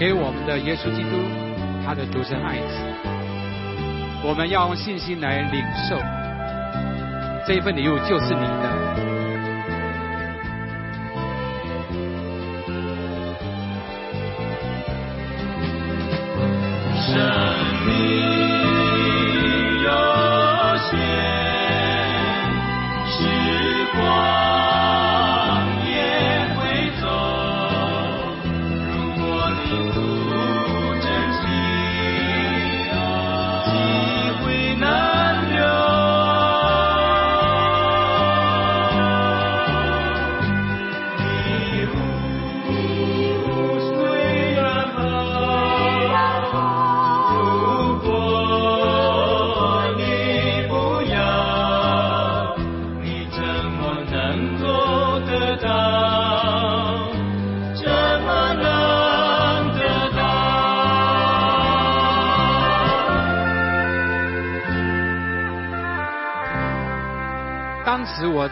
[0.02, 1.10] 给我们的耶稣基督，
[1.86, 2.74] 他的独生爱子。
[4.24, 5.96] 我们要用信心来领受
[7.46, 9.11] 这一份礼物，就是你的。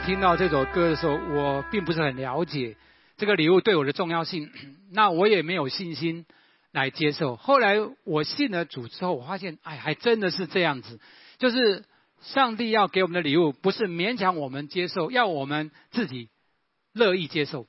[0.06, 2.76] 听到这首歌的时候，我并不是很了解
[3.18, 4.50] 这个礼物对我的重要性，
[4.92, 6.26] 那我也没有信心
[6.72, 7.36] 来接受。
[7.36, 7.76] 后来
[8.06, 11.00] 我信了主之后，我发现，哎，还真的是这样子，
[11.38, 11.86] 就是
[12.22, 16.30] 上帝要给我们的礼物，不是勉强我们接受，要我们自己
[16.94, 17.68] 乐意接受。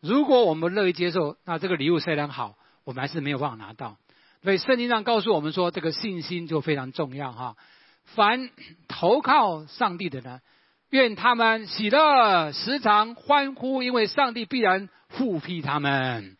[0.00, 3.96] 如果我们乐意接受，那这个礼物虽然好，我们还是没有办法拿到。
[4.42, 7.56] 所以圣经上告诉我们说，这个信心就非常重要哈。
[8.14, 8.50] 凡
[8.86, 10.40] 投靠上帝的呢？
[10.90, 16.36] 愿他们喜乐，时常欢呼，因为上帝必然复庇他们。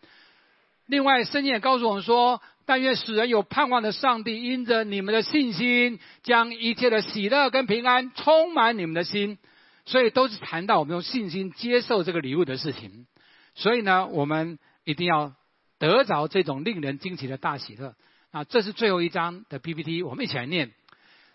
[0.87, 9.39] 另外，圣经也告诉我们说：“但愿使人有盼望的上帝，因着你们的信心，将一切的喜乐跟平安充满你们的心。”
[9.87, 13.07] 所以，都是谈到我们用信心接受这个礼物的事情。
[13.55, 15.33] 所以呢，我们一定要
[15.79, 17.95] 得着这种令人惊奇的大喜乐。
[18.31, 20.73] 啊，这是最后一章的 PPT，我们一起来念：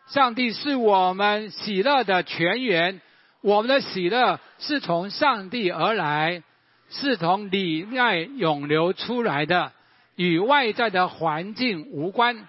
[0.07, 3.01] 上帝是我们喜乐的泉源。
[3.41, 6.43] 我们的喜乐是从上帝而来，
[6.89, 9.71] 是从里面涌流出来的，
[10.15, 12.47] 与外在的环境无关。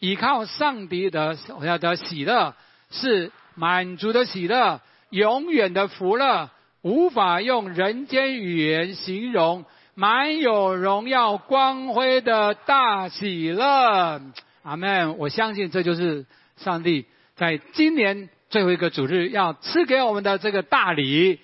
[0.00, 2.54] 依靠上帝的要的喜乐
[2.90, 4.80] 是满足的喜乐，
[5.10, 6.50] 永远的福乐，
[6.82, 14.20] 无法用人间语言形容，满有荣耀光辉的大喜乐。
[14.62, 15.16] 阿门！
[15.18, 16.26] 我相信这就是
[16.64, 17.06] 上帝
[17.36, 18.28] 在今年。
[18.50, 21.40] 最后一个主日要赐给我们的这个大礼，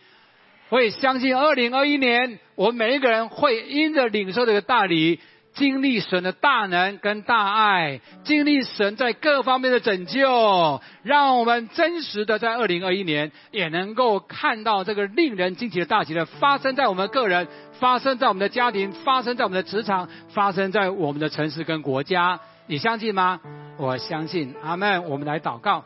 [0.69, 5.19] 我也相信二零二一年，我们每一个人会因着领受这个大礼，
[5.55, 17.49] 经历神的大能跟大爱，经历神在各方面的拯救，让我们真实的在二零二一年也能够看到这个令人惊奇的大喜的发生在我们个人，
[17.81, 22.39] 发生在我们的家庭，发生在我们的职场，发生在我们的城市跟国家。
[22.71, 23.41] 你相信吗？
[23.79, 24.55] 我相信。
[24.63, 25.03] 阿门。
[25.07, 25.85] 我们来祷告。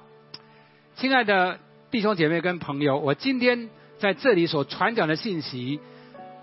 [0.96, 1.58] 亲爱的
[1.90, 5.80] 弟兄姐妹跟朋友，我今天在这里所传讲的信息，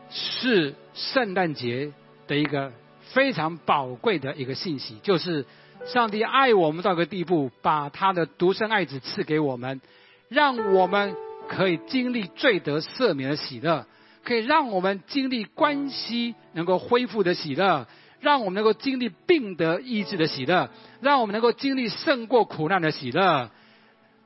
[0.10, 1.94] 是圣诞节
[2.26, 2.72] 的一个
[3.14, 5.46] 非常宝贵的一个信息，就是
[5.86, 9.80] 上帝爱我们到个地步，把他的独生爱子赐给我们，
[10.28, 11.16] 让我们
[11.50, 13.86] 可以经历罪得赦免的喜乐，
[14.24, 17.86] 可以让我们经历关系能够恢复的喜乐，
[18.22, 20.70] 让我们能够经历病得医治的喜乐，
[21.02, 23.52] 让我们能够经历胜过苦难的喜乐。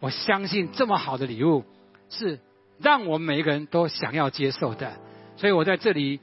[0.02, 1.64] 我相信这么好的礼物
[2.10, 2.40] 是
[2.78, 4.98] 让我们每一个人都想要接受的，
[5.38, 6.20] 所以我在这里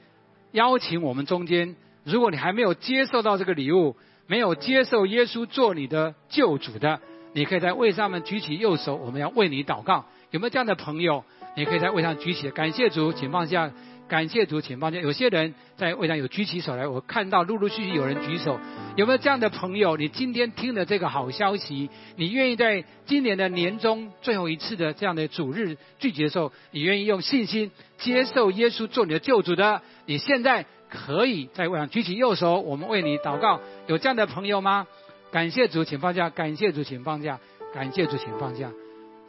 [0.51, 3.97] 邀请我们中间，如果你还没有接受到这个礼物，
[4.27, 7.01] 没有接受耶稣做你的救主的，
[7.33, 10.05] 你可以在位上面举起右手，我们要为你祷告。
[10.29, 11.23] 有没有这样的朋友？
[11.55, 13.71] 你可以在位上举起，感谢主，请放下。
[14.07, 14.99] 感谢主，请放下。
[14.99, 18.59] 有些人在位上有举起手来，我看到陆陆续续有人举手。
[18.95, 19.97] 有没有这样的朋友？
[19.97, 29.81] 你今天听了这个好消息，你愿意在今年的年终最后一次的这样的主日聚集的时候，你愿意用信心接受耶稣做你的救主的？
[30.05, 33.61] 你现在可以在位上举起右手，我们为你祷告。
[33.87, 34.85] 有这样的朋友吗？
[35.31, 36.29] 感谢主，请放下。
[36.29, 37.39] 感谢主，请放下。
[37.73, 38.69] 感谢主，请放下。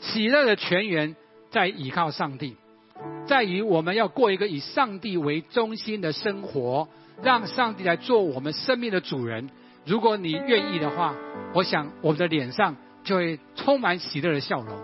[0.00, 1.16] 喜乐的泉源
[1.50, 2.56] 在倚靠上帝。
[3.26, 6.88] 在于我们要过一个以上帝为中心的生活，
[7.22, 9.50] 让上帝来做我们生命的主人。
[9.86, 11.14] 如果你愿意的话，
[11.54, 14.78] 我想我们的脸上就会充满喜乐的笑容。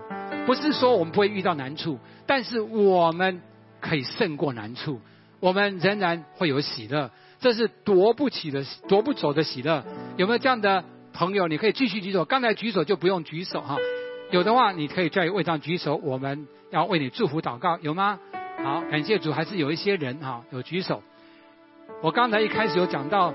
[0.45, 3.41] 不是说我们不会遇到难处，但是我们
[3.79, 4.99] 可以胜过难处，
[5.39, 7.11] 我们仍然会有喜乐。
[7.39, 9.83] 这是夺不起的、夺不走的喜乐。
[10.17, 10.83] 有没有这样的
[11.13, 11.47] 朋友？
[11.47, 12.25] 你可以继续举手。
[12.25, 13.77] 刚才举手就不用举手哈。
[14.31, 18.17] 有的话，你可以在位上举手，我们要为你祝福祷告，有吗？
[18.63, 21.03] 好，感谢主，还是有一些人哈有举手。
[22.01, 23.33] 我刚才一开始有讲到，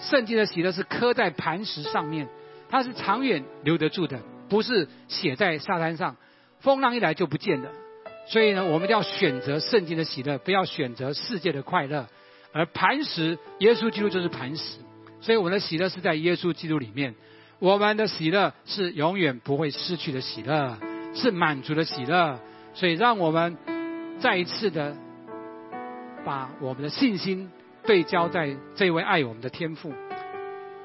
[0.00, 2.28] 圣经的喜乐是刻在磐石上面，
[2.70, 6.16] 它是长远留得住的，不是写在沙滩上，
[6.60, 7.70] 风浪一来就不见了。
[8.26, 12.06] 所以呢，我们要选择圣经的喜乐，不要选择世界的快乐。
[12.54, 14.78] 而磐石，耶稣基督就是磐石，
[15.20, 17.14] 所以我们的喜乐是在耶稣基督里面。
[17.60, 20.78] 我们的喜乐是永远不会失去的喜乐，
[21.14, 22.38] 是满足的喜乐。
[22.74, 23.56] 所以，让我们
[24.20, 24.96] 再一次的
[26.24, 27.50] 把我们的信心
[27.84, 29.92] 对焦在这位爱我们的天父。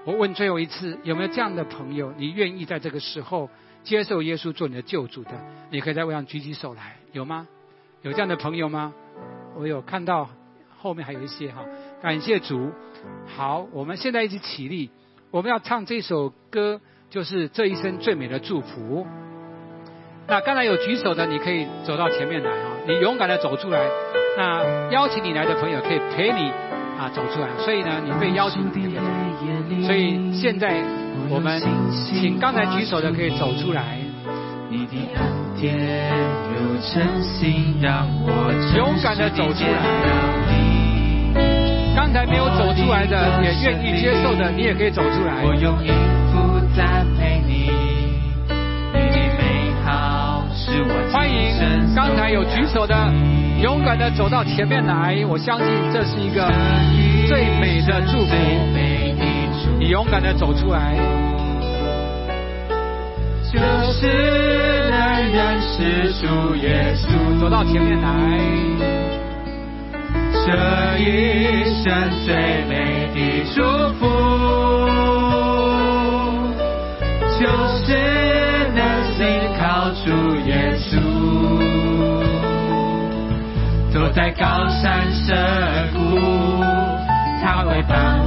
[0.05, 3.51] 我问最后一次，有没有这样的朋友，你愿意在这个时候
[3.83, 5.31] 接受耶稣做你的救主的？
[5.69, 7.47] 你可以在位上举起手来，有吗？
[8.01, 8.93] 有这样的朋友吗？
[9.55, 10.27] 我有看到
[10.79, 11.63] 后面还有一些哈，
[12.01, 12.71] 感谢主。
[13.27, 14.89] 好，我们现在一起起立。
[15.33, 16.79] 我们要唱这首歌，
[17.09, 19.03] 就是这一生最美的祝福。
[20.27, 23.79] 那刚才有举手的，你可以走到前面来啊，你勇敢的走出来。
[24.37, 26.51] 那邀请你来的朋友可以陪你
[26.99, 27.47] 啊走出来。
[27.57, 28.71] 所以呢，你被邀请。
[29.81, 30.83] 所以现在
[31.31, 31.59] 我们
[31.91, 33.97] 请刚才举手的可以走出来。
[38.75, 40.72] 勇敢的走出来。
[42.13, 45.43] 刚才没有走出来的，也愿意接受的，你也可以走出来。
[45.43, 45.91] 我用音
[46.31, 47.71] 符赞美你，
[48.93, 52.95] 你的美好是我欢迎刚才有举手的，
[53.63, 55.25] 勇敢的走到前面来。
[55.27, 56.47] 我相信这是一个
[57.27, 58.35] 最美的祝福。
[59.79, 60.95] 你勇敢的走出来。
[63.51, 63.57] 就
[63.91, 64.91] 是
[67.39, 69.02] 走到前面来。
[70.45, 70.51] 这
[70.99, 71.85] 一生
[72.25, 72.35] 最
[72.65, 73.17] 美的
[73.55, 73.61] 祝
[73.93, 74.01] 福，
[77.39, 77.41] 就
[77.77, 77.87] 是
[78.75, 78.79] 能
[79.15, 79.23] 信
[79.57, 80.05] 靠主
[80.45, 80.99] 耶稣，
[83.93, 85.33] 走在高山深
[85.93, 85.97] 谷，
[87.41, 88.22] 他会帮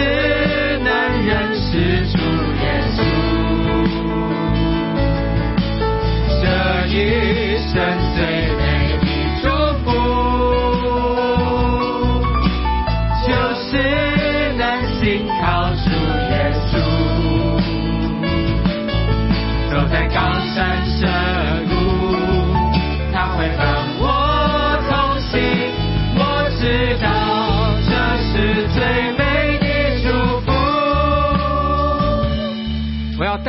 [0.00, 0.88] 是能
[1.26, 1.68] 认识
[2.10, 2.16] 主
[2.62, 2.64] 耶
[2.96, 2.98] 稣，
[6.40, 6.42] 舍
[6.88, 6.90] 一
[7.68, 7.72] 生
[8.14, 8.18] 罪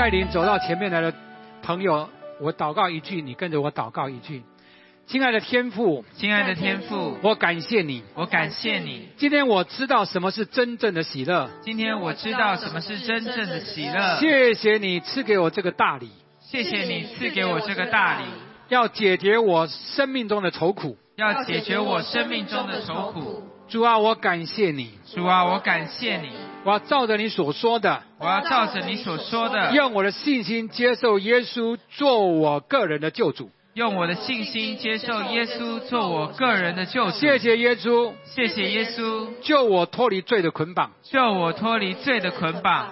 [0.01, 1.13] 带领走到前面来的
[1.61, 4.41] 朋友，我祷告一句，你跟着我祷告一句。
[5.05, 9.09] 亲爱的天父，亲爱的天父，我感谢你，我感谢你。
[9.17, 11.51] 今天我知道什么是真正的喜乐。
[11.61, 14.19] 今天我知道什么是真正的喜乐。
[14.19, 16.09] 谢谢你赐给我这个大礼。
[16.39, 18.23] 谢谢你赐给我这个大礼，
[18.69, 20.97] 要解决我生命中的愁苦。
[21.15, 23.43] 要解决我生命中的愁苦。
[23.69, 24.93] 主啊，我感谢你。
[25.13, 26.31] 主啊，我感谢你。
[26.63, 37.11] 我要照着你所说的，我要照着你所说的，用我的信心接受耶稣做我个人的救主，用我的信心接受耶稣做我个人的救主。
[37.11, 42.89] 谢谢耶稣，谢谢耶稣，救我脱离罪的捆绑，救我脱离罪的捆绑。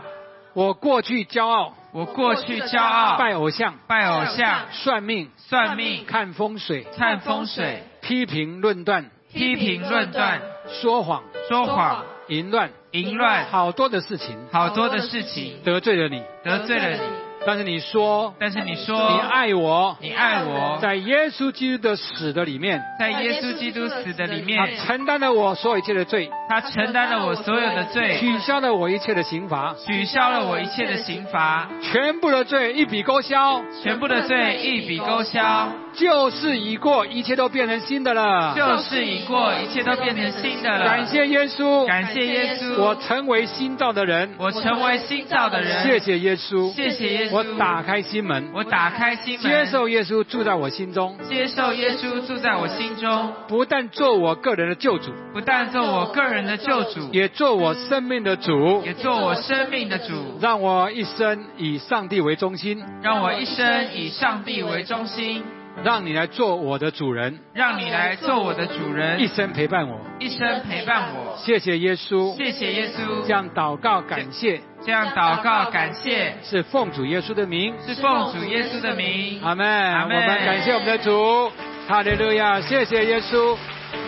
[0.56, 10.42] 我过去骄傲，我过去骄傲，拜偶像，拜偶像，算命，算命，看风水，看风水，批评论断，批评论断，
[10.82, 12.72] 说谎，说谎，淫乱。
[12.92, 17.00] 淫乱，好多的事情，好多的事情得罪了你，得罪了你。
[17.46, 40.84] 但是你说，但是你说，你爱我，你爱我，在耶稣基督的死的里面，在耶稣基督死的里面，他承担了我所有一切的罪，他承担了我所有的罪，取消了我一切的刑罚，取消了我一切的刑罚，全部的罪一笔勾销，全部的罪一笔勾销，旧事已过，一切都变成新的了，旧事已过，一切都变成新的了。
[40.84, 48.00] 感谢耶稣，感谢耶稣，我成为新造的人，我成为新造的人，谢谢耶稣，谢谢耶稣，我打开。
[48.10, 65.44] 心门，我打开心门，接受耶稣住在我心中，接受耶稣住在我心中，不但做我个人的救主，不但做我个人的救主，也做我生命的主，也做我生命的主，让我一生以上帝为中心，让我一生以上帝为中心。
[65.84, 71.38] 让你来做我的主人，让你来做我的主人，一生陪伴我，一生陪伴我。
[71.38, 73.22] 谢谢耶稣，谢谢耶稣。
[73.26, 79.42] 这样祷告感谢，这样祷告感谢，是奉主耶稣的名，是奉主耶稣的名。
[79.42, 80.18] 阿门，阿门。
[80.18, 81.52] 我们感谢我们的主。
[81.88, 83.56] 哈利路亚，谢谢耶稣。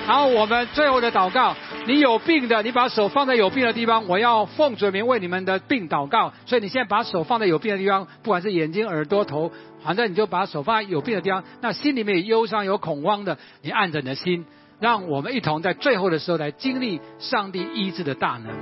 [0.07, 1.55] 然后我们最后的祷告，
[1.87, 6.31] 你有病的，你把手放在有病的地方，我要奉主名为你们的病祷告。
[6.45, 9.51] 所以你现在把手放在有病的地方，不管是眼睛、耳朵、头，
[9.83, 11.43] 反正你就把手放在有病的地方。
[11.61, 14.45] 那心里面有忧伤、有恐慌的，你按着你的心，
[14.79, 18.53] 让我们一同在最后的时候来经历上帝医治的大能。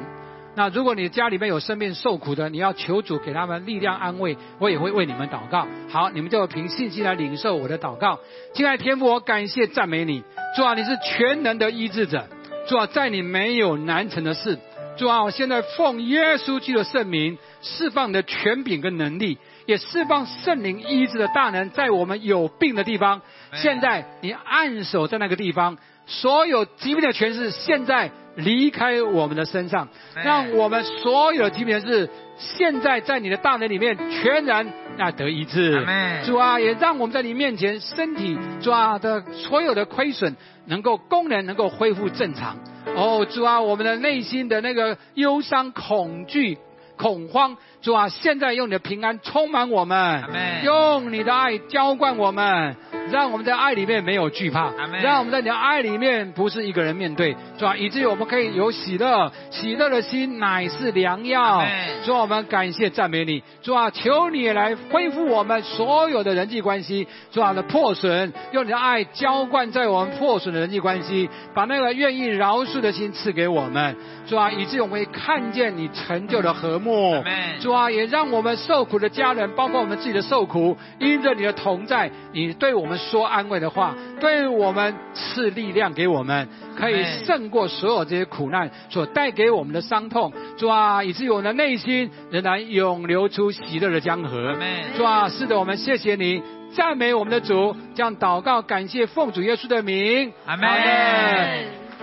[0.55, 5.67] 那如果你家里面有生病受苦的，你要求主给他们力量安慰，我也会为你们祷告。
[5.89, 8.19] 好，你们就凭信心来领受我的祷告。
[8.53, 10.23] 亲爱的天父，我感谢赞美你，
[10.55, 12.27] 主啊，你是全能的医治者，
[12.69, 14.59] 主啊，在你没有难成的事。
[14.95, 23.23] 主啊，我现在奉耶稣基督的圣名，释放你的权柄跟能力，也释放圣灵医治的大能，在我们有病的地方。
[23.53, 29.87] 现在你按手在那个地方，所有疾病的权势现在离开我们的身上，
[30.23, 32.07] 让我们所有的疾病的事
[32.37, 35.83] 现在在你的大能里面全然那得医治。
[36.23, 40.35] 主啊，也让我们在你面前身体主啊的所有的亏损
[40.69, 42.57] 能够功能能够恢复正常。
[42.95, 46.57] 哦，主啊，我们的内心的那个忧伤、恐惧、
[46.95, 50.23] 恐慌，主啊，现在用你的平安充满我们，
[50.63, 52.75] 用你的爱浇灌我们，
[53.09, 61.63] 让我们在爱里面没有惧怕，让我们在你的爱里面不是一个人面对，主啊，以至于我们可以有喜乐，喜乐的心乃是良药。
[62.03, 73.95] 主啊，我们感谢赞美你，主啊，求你来恢复我们所有的人际关系，主啊的破损，用你的爱浇灌在我们破损的人际关系，把那个愿意饶恕的心赐给我们，
[74.27, 77.23] 主啊，以至于我们会看见你成就的和睦。
[77.61, 86.47] 主啊，也让我们受苦的家人，包括我们自己的受苦，因着你的同在，你对我们说安慰的话，对我们赐力量给我们，
[86.77, 90.31] 可以胜过所有这些苦难所带给我们的伤痛。
[90.57, 94.55] 主啊，以至于我们的内心仍然涌流出喜乐的江河。
[94.95, 96.41] 主啊，是的，我们谢谢你，
[96.73, 100.31] 赞美我们的主，这样祷告，感谢奉主耶稣的名。
[100.45, 100.69] 阿门。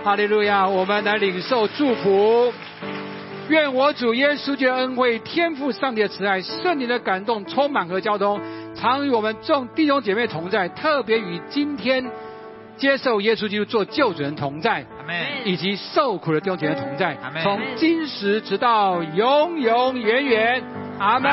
[0.03, 2.53] 哈利路亚，我们来领受祝福。
[3.49, 8.41] 愿我主耶稣基督的恩惠、天赋上帝的慈爱、圣灵的感动充满和交通，
[8.75, 12.05] 常与我们众弟兄姐妹同在，特别与今天
[12.77, 14.85] 接受耶稣基督做救主人同在，
[15.45, 20.63] 以及受苦的弟兄姐妹同在，从今时直到永永远远，
[20.99, 21.31] 阿门。